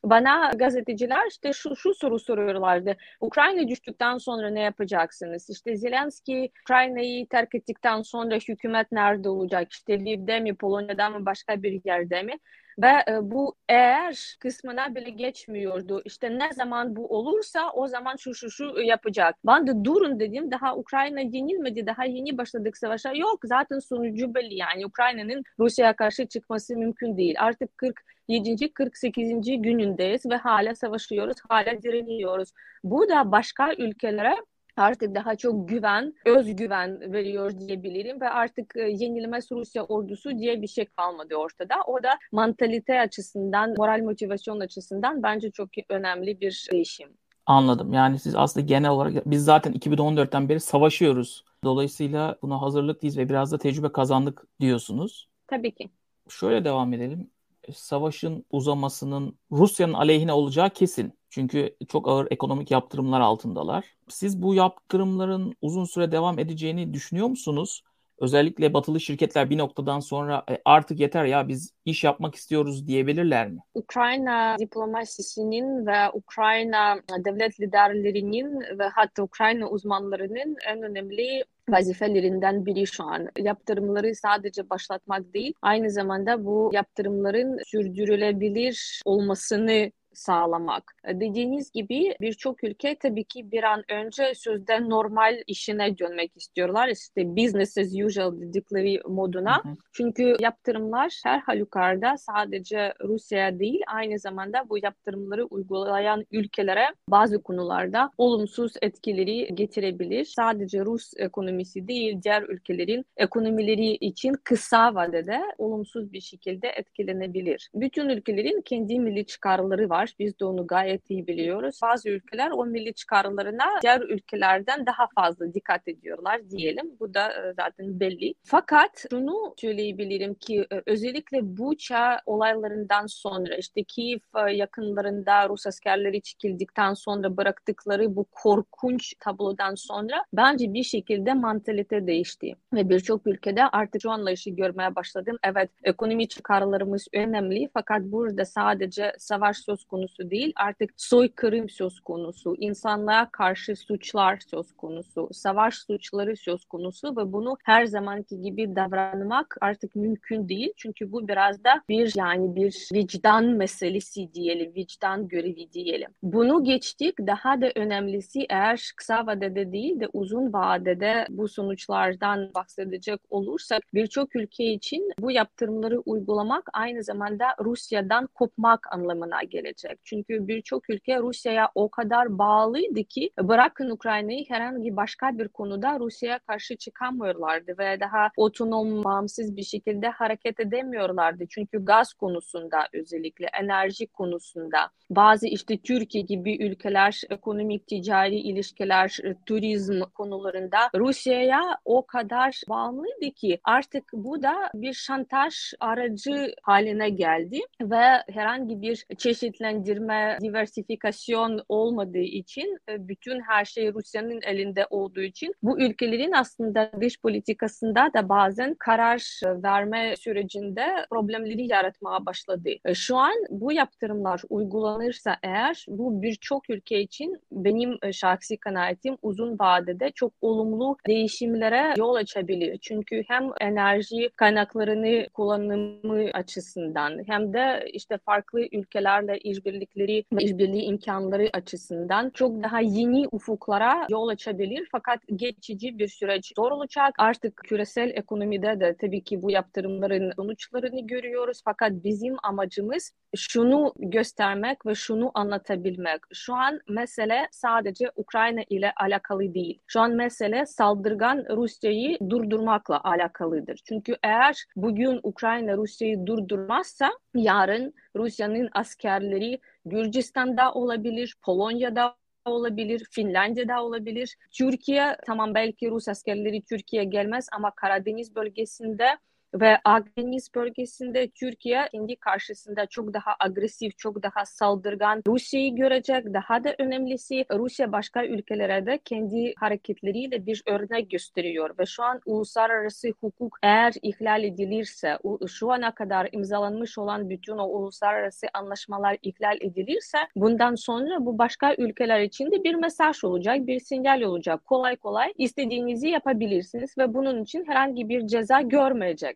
bana 0.03 0.51
gazeteciler 0.55 1.27
işte 1.27 1.53
şu, 1.53 1.75
şu 1.75 1.93
soru 1.93 2.19
soruyorlardı. 2.19 2.97
Ukrayna 3.21 3.67
düştükten 3.67 4.17
sonra 4.17 4.49
ne 4.49 4.61
yapacaksınız? 4.61 5.49
İşte 5.49 5.75
Zelenski 5.75 6.51
Ukrayna'yı 6.61 7.27
terk 7.27 7.55
ettikten 7.55 8.01
sonra 8.01 8.35
hükümet 8.35 8.91
nerede 8.91 9.29
olacak? 9.29 9.71
İşte 9.71 9.99
Lviv'de 9.99 10.39
mi, 10.39 10.55
Polonya'da 10.55 11.09
mı, 11.09 11.25
başka 11.25 11.63
bir 11.63 11.81
yerde 11.85 12.23
mi? 12.23 12.33
Ve 12.81 13.03
e, 13.07 13.31
bu 13.31 13.55
eğer 13.69 14.35
kısmına 14.39 14.95
bile 14.95 15.09
geçmiyordu. 15.09 16.01
İşte 16.05 16.39
ne 16.39 16.53
zaman 16.53 16.95
bu 16.95 17.17
olursa 17.17 17.71
o 17.71 17.87
zaman 17.87 18.15
şu 18.15 18.33
şu 18.35 18.51
şu 18.51 18.81
yapacak. 18.81 19.35
Ben 19.45 19.67
de 19.67 19.85
durun 19.85 20.19
dedim. 20.19 20.51
Daha 20.51 20.75
Ukrayna 20.75 21.19
yenilmedi. 21.19 21.87
Daha 21.87 22.05
yeni 22.05 22.37
başladık 22.37 22.77
savaşa. 22.77 23.13
Yok 23.13 23.39
zaten 23.43 23.79
sonucu 23.79 24.35
belli. 24.35 24.55
Yani 24.55 24.85
Ukrayna'nın 24.85 25.43
Rusya'ya 25.59 25.95
karşı 25.95 26.27
çıkması 26.27 26.75
mümkün 26.75 27.17
değil. 27.17 27.35
Artık 27.39 27.77
47. 27.77 28.73
48. 28.73 29.29
günündeyiz 29.61 30.25
ve 30.25 30.35
hala 30.35 30.75
savaşıyoruz. 30.75 31.37
Hala 31.49 31.81
direniyoruz. 31.81 32.49
Bu 32.83 33.09
da 33.09 33.31
başka 33.31 33.73
ülkelere 33.73 34.35
artık 34.77 35.15
daha 35.15 35.35
çok 35.35 35.69
güven, 35.69 36.13
özgüven 36.25 37.13
veriyor 37.13 37.59
diyebilirim 37.59 38.21
ve 38.21 38.29
artık 38.29 38.75
e, 38.75 38.81
yenilmez 38.81 39.51
Rusya 39.51 39.83
ordusu 39.83 40.37
diye 40.37 40.61
bir 40.61 40.67
şey 40.67 40.85
kalmadı 40.85 41.35
ortada. 41.35 41.75
O 41.87 42.03
da 42.03 42.09
mantalite 42.31 42.99
açısından, 42.99 43.73
moral 43.77 43.99
motivasyon 44.03 44.59
açısından 44.59 45.23
bence 45.23 45.51
çok 45.51 45.69
önemli 45.89 46.41
bir 46.41 46.67
değişim. 46.71 47.09
Anladım. 47.45 47.93
Yani 47.93 48.19
siz 48.19 48.35
aslında 48.35 48.65
genel 48.65 48.89
olarak 48.89 49.25
biz 49.25 49.45
zaten 49.45 49.73
2014'ten 49.73 50.49
beri 50.49 50.59
savaşıyoruz. 50.59 51.45
Dolayısıyla 51.63 52.37
buna 52.41 52.61
hazırlıklıyız 52.61 53.17
ve 53.17 53.29
biraz 53.29 53.51
da 53.51 53.57
tecrübe 53.57 53.91
kazandık 53.91 54.43
diyorsunuz. 54.59 55.29
Tabii 55.47 55.71
ki. 55.71 55.89
Şöyle 56.29 56.65
devam 56.65 56.93
edelim. 56.93 57.29
Savaşın 57.73 58.45
uzamasının 58.51 59.37
Rusya'nın 59.51 59.93
aleyhine 59.93 60.33
olacağı 60.33 60.69
kesin. 60.69 61.13
Çünkü 61.29 61.75
çok 61.87 62.07
ağır 62.07 62.27
ekonomik 62.31 62.71
yaptırımlar 62.71 63.21
altındalar. 63.21 63.85
Siz 64.09 64.41
bu 64.41 64.55
yaptırımların 64.55 65.53
uzun 65.61 65.85
süre 65.85 66.11
devam 66.11 66.39
edeceğini 66.39 66.93
düşünüyor 66.93 67.27
musunuz? 67.27 67.83
Özellikle 68.21 68.73
batılı 68.73 68.99
şirketler 68.99 69.49
bir 69.49 69.57
noktadan 69.57 69.99
sonra 69.99 70.43
e, 70.51 70.57
artık 70.65 70.99
yeter 70.99 71.25
ya 71.25 71.47
biz 71.47 71.73
iş 71.85 72.03
yapmak 72.03 72.35
istiyoruz 72.35 72.87
diyebilirler 72.87 73.49
mi? 73.49 73.59
Ukrayna 73.73 74.55
diplomasisinin 74.59 75.85
ve 75.85 76.09
Ukrayna 76.13 76.99
devlet 77.25 77.59
liderlerinin 77.59 78.59
ve 78.79 78.87
hatta 78.87 79.23
Ukrayna 79.23 79.69
uzmanlarının 79.69 80.55
en 80.67 80.81
önemli 80.81 81.43
vazifelerinden 81.69 82.65
biri 82.65 82.87
şu 82.87 83.03
an. 83.03 83.27
Yaptırımları 83.37 84.15
sadece 84.15 84.69
başlatmak 84.69 85.33
değil, 85.33 85.53
aynı 85.61 85.91
zamanda 85.91 86.45
bu 86.45 86.69
yaptırımların 86.73 87.59
sürdürülebilir 87.65 89.01
olmasını 89.05 89.91
sağlamak. 90.13 90.95
E, 91.05 91.19
dediğiniz 91.19 91.71
gibi 91.71 92.15
birçok 92.21 92.63
ülke 92.63 92.95
tabii 92.95 93.23
ki 93.23 93.51
bir 93.51 93.63
an 93.63 93.83
önce 93.89 94.33
sözde 94.35 94.89
normal 94.89 95.43
işine 95.47 95.97
dönmek 95.97 96.37
istiyorlar. 96.37 96.87
İşte 96.87 97.35
business 97.35 97.77
as 97.77 97.93
usual 98.05 98.41
dedikleri 98.41 99.01
moduna. 99.07 99.63
Hı 99.63 99.69
hı. 99.69 99.75
Çünkü 99.93 100.35
yaptırımlar 100.39 101.19
her 101.23 101.39
halükarda 101.39 102.17
sadece 102.17 102.93
Rusya'ya 103.03 103.59
değil 103.59 103.81
aynı 103.87 104.19
zamanda 104.19 104.69
bu 104.69 104.77
yaptırımları 104.77 105.45
uygulayan 105.45 106.25
ülkelere 106.31 106.85
bazı 107.07 107.43
konularda 107.43 108.09
olumsuz 108.17 108.73
etkileri 108.81 109.55
getirebilir. 109.55 110.25
Sadece 110.25 110.79
Rus 110.79 111.13
ekonomisi 111.17 111.87
değil 111.87 112.21
diğer 112.23 112.43
ülkelerin 112.43 113.05
ekonomileri 113.17 113.91
için 113.91 114.33
kısa 114.43 114.95
vadede 114.95 115.41
olumsuz 115.57 116.13
bir 116.13 116.21
şekilde 116.21 116.67
etkilenebilir. 116.67 117.69
Bütün 117.75 118.09
ülkelerin 118.09 118.61
kendi 118.61 118.99
milli 118.99 119.25
çıkarları 119.25 119.89
var 119.89 120.00
var. 120.01 120.15
Biz 120.19 120.39
de 120.39 120.45
onu 120.45 120.67
gayet 120.67 121.09
iyi 121.09 121.27
biliyoruz. 121.27 121.79
Bazı 121.83 122.09
ülkeler 122.09 122.51
o 122.51 122.65
milli 122.65 122.93
çıkarlarına 122.93 123.65
diğer 123.81 124.01
ülkelerden 124.01 124.85
daha 124.85 125.07
fazla 125.15 125.53
dikkat 125.53 125.87
ediyorlar 125.87 126.49
diyelim. 126.49 126.91
Bu 126.99 127.13
da 127.13 127.27
e, 127.27 127.53
zaten 127.53 127.99
belli. 127.99 128.33
Fakat 128.43 129.05
şunu 129.09 129.53
söyleyebilirim 129.57 130.33
ki 130.33 130.65
e, 130.71 130.81
özellikle 130.85 131.57
Buça 131.57 132.19
olaylarından 132.25 133.05
sonra 133.05 133.55
işte 133.55 133.83
Kiev 133.83 134.19
e, 134.47 134.51
yakınlarında 134.51 135.49
Rus 135.49 135.67
askerleri 135.67 136.21
çekildikten 136.21 136.93
sonra 136.93 137.37
bıraktıkları 137.37 138.15
bu 138.15 138.25
korkunç 138.31 139.13
tablodan 139.19 139.75
sonra 139.75 140.23
bence 140.33 140.73
bir 140.73 140.83
şekilde 140.83 141.33
mantalite 141.33 142.07
değişti. 142.07 142.55
Ve 142.73 142.89
birçok 142.89 143.27
ülkede 143.27 143.63
artık 143.63 144.01
şu 144.01 144.11
anlayışı 144.11 144.49
görmeye 144.49 144.95
başladım. 144.95 145.37
Evet 145.43 145.69
ekonomi 145.83 146.27
çıkarlarımız 146.27 147.07
önemli 147.13 147.69
fakat 147.73 148.01
burada 148.01 148.45
sadece 148.45 149.13
savaş 149.17 149.57
söz 149.57 149.83
konusu 149.91 150.31
değil 150.31 150.53
artık 150.55 150.89
soykırım 150.97 151.69
söz 151.69 151.99
konusu, 151.99 152.55
insanlığa 152.57 153.29
karşı 153.31 153.75
suçlar 153.75 154.39
söz 154.47 154.71
konusu, 154.73 155.29
savaş 155.31 155.75
suçları 155.75 156.37
söz 156.37 156.65
konusu 156.65 157.15
ve 157.17 157.33
bunu 157.33 157.57
her 157.63 157.85
zamanki 157.85 158.41
gibi 158.41 158.75
davranmak 158.75 159.57
artık 159.61 159.95
mümkün 159.95 160.49
değil. 160.49 160.73
Çünkü 160.77 161.11
bu 161.11 161.27
biraz 161.27 161.63
da 161.63 161.81
bir 161.89 162.13
yani 162.15 162.55
bir 162.55 162.89
vicdan 162.93 163.45
meselesi 163.45 164.33
diyelim, 164.33 164.75
vicdan 164.75 165.27
görevi 165.27 165.73
diyelim. 165.73 166.11
Bunu 166.23 166.63
geçtik. 166.63 167.15
Daha 167.19 167.61
da 167.61 167.71
önemlisi 167.75 168.45
eğer 168.49 168.91
kısa 168.97 169.25
vadede 169.27 169.71
değil 169.71 169.99
de 169.99 170.07
uzun 170.13 170.53
vadede 170.53 171.25
bu 171.29 171.47
sonuçlardan 171.47 172.51
bahsedecek 172.55 173.19
olursak 173.29 173.81
birçok 173.93 174.35
ülke 174.35 174.63
için 174.63 175.11
bu 175.19 175.31
yaptırımları 175.31 175.99
uygulamak 175.99 176.69
aynı 176.73 177.03
zamanda 177.03 177.45
Rusya'dan 177.59 178.27
kopmak 178.27 178.93
anlamına 178.93 179.43
gelecek 179.43 179.80
gelecek. 179.81 179.99
Çünkü 180.03 180.47
birçok 180.47 180.89
ülke 180.89 181.19
Rusya'ya 181.19 181.69
o 181.75 181.89
kadar 181.89 182.37
bağlıydı 182.37 183.03
ki 183.03 183.29
bırakın 183.39 183.89
Ukrayna'yı 183.89 184.45
herhangi 184.47 184.95
başka 184.95 185.37
bir 185.37 185.47
konuda 185.47 185.99
Rusya'ya 185.99 186.39
karşı 186.39 186.77
çıkamıyorlardı 186.77 187.75
ve 187.77 187.99
daha 187.99 188.29
otonom, 188.37 189.03
bağımsız 189.03 189.55
bir 189.55 189.63
şekilde 189.63 190.07
hareket 190.07 190.59
edemiyorlardı. 190.59 191.43
Çünkü 191.49 191.85
gaz 191.85 192.13
konusunda 192.13 192.87
özellikle 192.93 193.47
enerji 193.61 194.07
konusunda 194.07 194.89
bazı 195.09 195.47
işte 195.47 195.77
Türkiye 195.77 196.23
gibi 196.23 196.57
ülkeler 196.63 197.21
ekonomik 197.29 197.87
ticari 197.87 198.35
ilişkiler, 198.35 199.17
turizm 199.45 200.01
konularında 200.01 200.77
Rusya'ya 200.95 201.61
o 201.85 202.05
kadar 202.05 202.61
bağımlıydı 202.69 203.33
ki 203.35 203.59
artık 203.63 204.03
bu 204.13 204.43
da 204.43 204.53
bir 204.73 204.93
şantaj 204.93 205.73
aracı 205.79 206.53
haline 206.61 207.09
geldi 207.09 207.59
ve 207.81 208.23
herhangi 208.33 208.81
bir 208.81 209.05
çeşitli 209.17 209.61
değerlendirme, 209.71 210.37
diversifikasyon 210.41 211.61
olmadığı 211.69 212.17
için 212.17 212.77
e, 212.89 213.07
bütün 213.07 213.41
her 213.41 213.65
şey 213.65 213.93
Rusya'nın 213.93 214.41
elinde 214.41 214.87
olduğu 214.89 215.21
için 215.21 215.53
bu 215.63 215.79
ülkelerin 215.79 216.31
aslında 216.31 216.91
dış 217.01 217.19
politikasında 217.19 218.09
da 218.13 218.29
bazen 218.29 218.75
karar 218.79 219.41
verme 219.45 220.15
sürecinde 220.15 220.85
problemleri 221.09 221.67
yaratmaya 221.67 222.25
başladı. 222.25 222.69
E, 222.85 222.93
şu 222.93 223.17
an 223.17 223.33
bu 223.49 223.71
yaptırımlar 223.71 224.41
uygulanırsa 224.49 225.37
eğer 225.43 225.85
bu 225.87 226.21
birçok 226.21 226.69
ülke 226.69 227.01
için 227.01 227.39
benim 227.51 227.97
e, 228.03 228.13
şahsi 228.13 228.57
kanaatim 228.57 229.17
uzun 229.21 229.59
vadede 229.59 230.11
çok 230.11 230.33
olumlu 230.41 230.97
değişimlere 231.07 231.93
yol 231.97 232.15
açabilir. 232.15 232.77
Çünkü 232.81 233.23
hem 233.27 233.49
enerji 233.61 234.29
kaynaklarını 234.35 235.27
kullanımı 235.33 236.29
açısından 236.33 237.23
hem 237.27 237.53
de 237.53 237.85
işte 237.93 238.17
farklı 238.25 238.61
ülkelerle 238.71 239.39
işbirlikleri 239.61 240.25
ve 240.33 240.43
işbirliği 240.43 240.83
imkanları 240.83 241.49
açısından 241.53 242.29
çok 242.29 242.63
daha 242.63 242.79
yeni 242.79 243.27
ufuklara 243.31 244.07
yol 244.09 244.27
açabilir. 244.27 244.87
Fakat 244.91 245.19
geçici 245.35 245.99
bir 245.99 246.07
süreç 246.07 246.53
zor 246.55 246.71
olacak. 246.71 247.15
Artık 247.17 247.57
küresel 247.57 248.11
ekonomide 248.15 248.79
de 248.79 248.95
tabii 249.01 249.23
ki 249.23 249.41
bu 249.41 249.51
yaptırımların 249.51 250.31
sonuçlarını 250.35 251.07
görüyoruz. 251.07 251.61
Fakat 251.65 251.91
bizim 251.91 252.35
amacımız 252.43 253.11
şunu 253.35 253.93
göstermek 253.97 254.85
ve 254.85 254.95
şunu 254.95 255.31
anlatabilmek. 255.33 256.21
Şu 256.33 256.55
an 256.55 256.79
mesele 256.89 257.47
sadece 257.51 258.11
Ukrayna 258.15 258.61
ile 258.69 258.93
alakalı 259.01 259.53
değil. 259.53 259.79
Şu 259.87 259.99
an 259.99 260.11
mesele 260.11 260.65
saldırgan 260.65 261.45
Rusya'yı 261.49 262.17
durdurmakla 262.29 263.01
alakalıdır. 263.03 263.81
Çünkü 263.85 264.15
eğer 264.23 264.65
bugün 264.75 265.19
Ukrayna 265.23 265.77
Rusya'yı 265.77 266.25
durdurmazsa 266.25 267.11
yarın 267.35 267.93
Rusya'nın 268.15 268.69
askerleri 268.73 269.50
Gürcistan'da 269.85 270.73
olabilir, 270.73 271.35
Polonya'da 271.41 272.15
olabilir, 272.45 273.07
Finlandiya'da 273.11 273.83
olabilir. 273.83 274.37
Türkiye 274.51 275.17
tamam 275.25 275.53
belki 275.55 275.89
Rus 275.89 276.07
askerleri 276.07 276.61
Türkiye 276.61 277.03
gelmez 277.03 277.47
ama 277.51 277.71
Karadeniz 277.71 278.35
bölgesinde 278.35 279.17
ve 279.53 279.77
Akdeniz 279.83 280.49
bölgesinde 280.55 281.29
Türkiye 281.29 281.89
kendi 281.91 282.15
karşısında 282.15 282.85
çok 282.85 283.13
daha 283.13 283.35
agresif, 283.39 283.97
çok 283.97 284.23
daha 284.23 284.45
saldırgan 284.45 285.21
Rusya'yı 285.27 285.75
görecek. 285.75 286.33
Daha 286.33 286.63
da 286.63 286.75
önemlisi 286.79 287.45
Rusya 287.51 287.91
başka 287.91 288.25
ülkelere 288.25 288.85
de 288.85 288.99
kendi 289.05 289.53
hareketleriyle 289.57 290.45
bir 290.45 290.63
örnek 290.65 291.11
gösteriyor 291.11 291.77
ve 291.79 291.85
şu 291.85 292.03
an 292.03 292.21
uluslararası 292.25 293.09
hukuk 293.21 293.57
eğer 293.63 293.93
ihlal 294.01 294.43
edilirse, 294.43 295.17
şu 295.47 295.71
ana 295.71 295.95
kadar 295.95 296.29
imzalanmış 296.31 296.97
olan 296.97 297.29
bütün 297.29 297.57
o 297.57 297.65
uluslararası 297.67 298.47
anlaşmalar 298.53 299.17
ihlal 299.21 299.57
edilirse 299.61 300.17
bundan 300.35 300.75
sonra 300.75 301.25
bu 301.25 301.37
başka 301.37 301.75
ülkeler 301.77 302.19
için 302.19 302.51
de 302.51 302.63
bir 302.63 302.75
mesaj 302.75 303.23
olacak, 303.23 303.67
bir 303.67 303.79
sinyal 303.79 304.21
olacak. 304.21 304.65
Kolay 304.65 304.95
kolay 304.95 305.33
istediğinizi 305.37 306.07
yapabilirsiniz 306.09 306.97
ve 306.97 307.13
bunun 307.13 307.43
için 307.43 307.65
herhangi 307.67 308.09
bir 308.09 308.27
ceza 308.27 308.61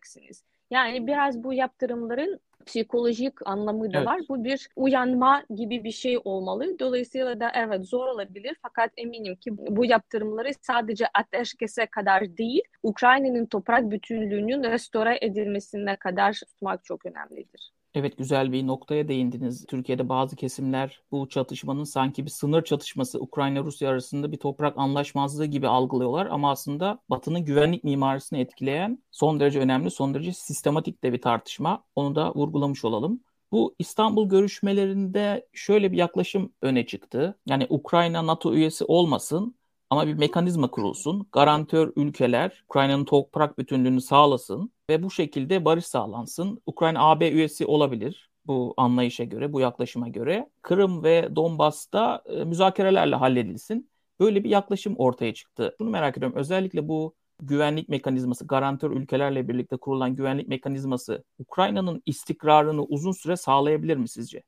görmeyeceksiniz. 0.06 0.44
Yani 0.70 1.06
biraz 1.06 1.44
bu 1.44 1.52
yaptırımların 1.52 2.40
psikolojik 2.66 3.34
anlamı 3.44 3.92
da 3.92 3.98
evet. 3.98 4.06
var. 4.06 4.20
Bu 4.28 4.44
bir 4.44 4.68
uyanma 4.76 5.44
gibi 5.54 5.84
bir 5.84 5.90
şey 5.90 6.18
olmalı. 6.24 6.78
Dolayısıyla 6.78 7.40
da 7.40 7.52
evet 7.54 7.86
zor 7.86 8.06
olabilir 8.06 8.56
fakat 8.62 8.90
eminim 8.96 9.36
ki 9.36 9.50
bu 9.58 9.84
yaptırımları 9.84 10.50
sadece 10.60 11.06
ateşkese 11.14 11.86
kadar 11.86 12.36
değil, 12.36 12.62
Ukrayna'nın 12.82 13.46
toprak 13.46 13.90
bütünlüğünün 13.90 14.64
restore 14.64 15.18
edilmesine 15.20 15.96
kadar 15.96 16.32
tutmak 16.32 16.84
çok 16.84 17.06
önemlidir. 17.06 17.72
Evet 17.96 18.18
güzel 18.18 18.52
bir 18.52 18.66
noktaya 18.66 19.08
değindiniz. 19.08 19.66
Türkiye'de 19.66 20.08
bazı 20.08 20.36
kesimler 20.36 21.02
bu 21.10 21.28
çatışmanın 21.28 21.84
sanki 21.84 22.24
bir 22.24 22.30
sınır 22.30 22.64
çatışması 22.64 23.20
Ukrayna-Rusya 23.20 23.90
arasında 23.90 24.32
bir 24.32 24.36
toprak 24.36 24.78
anlaşmazlığı 24.78 25.46
gibi 25.46 25.68
algılıyorlar. 25.68 26.26
Ama 26.26 26.50
aslında 26.50 26.98
Batı'nın 27.10 27.44
güvenlik 27.44 27.84
mimarisini 27.84 28.40
etkileyen 28.40 29.02
son 29.10 29.40
derece 29.40 29.60
önemli, 29.60 29.90
son 29.90 30.14
derece 30.14 30.32
sistematik 30.32 31.02
de 31.04 31.12
bir 31.12 31.20
tartışma. 31.20 31.84
Onu 31.96 32.14
da 32.14 32.34
vurgulamış 32.34 32.84
olalım. 32.84 33.20
Bu 33.52 33.74
İstanbul 33.78 34.28
görüşmelerinde 34.28 35.48
şöyle 35.52 35.92
bir 35.92 35.96
yaklaşım 35.96 36.52
öne 36.62 36.86
çıktı. 36.86 37.38
Yani 37.46 37.66
Ukrayna 37.70 38.26
NATO 38.26 38.54
üyesi 38.54 38.84
olmasın 38.84 39.54
ama 39.90 40.06
bir 40.06 40.14
mekanizma 40.14 40.70
kurulsun. 40.70 41.26
Garantör 41.32 41.92
ülkeler 41.96 42.64
Ukrayna'nın 42.64 43.04
toprak 43.04 43.58
bütünlüğünü 43.58 44.00
sağlasın 44.00 44.72
ve 44.90 45.02
bu 45.02 45.10
şekilde 45.10 45.64
barış 45.64 45.86
sağlansın. 45.86 46.62
Ukrayna 46.66 47.10
AB 47.10 47.30
üyesi 47.30 47.66
olabilir 47.66 48.30
bu 48.46 48.74
anlayışa 48.76 49.24
göre, 49.24 49.52
bu 49.52 49.60
yaklaşıma 49.60 50.08
göre. 50.08 50.50
Kırım 50.62 51.04
ve 51.04 51.36
Donbas'ta 51.36 52.22
e, 52.26 52.44
müzakerelerle 52.44 53.16
halledilsin. 53.16 53.90
Böyle 54.20 54.44
bir 54.44 54.50
yaklaşım 54.50 54.94
ortaya 54.96 55.34
çıktı. 55.34 55.76
Bunu 55.80 55.90
merak 55.90 56.18
ediyorum. 56.18 56.38
Özellikle 56.38 56.88
bu 56.88 57.14
güvenlik 57.42 57.88
mekanizması, 57.88 58.46
garantör 58.46 58.90
ülkelerle 58.90 59.48
birlikte 59.48 59.76
kurulan 59.76 60.16
güvenlik 60.16 60.48
mekanizması 60.48 61.24
Ukrayna'nın 61.38 62.02
istikrarını 62.06 62.82
uzun 62.82 63.12
süre 63.12 63.36
sağlayabilir 63.36 63.96
mi 63.96 64.08
sizce? 64.08 64.42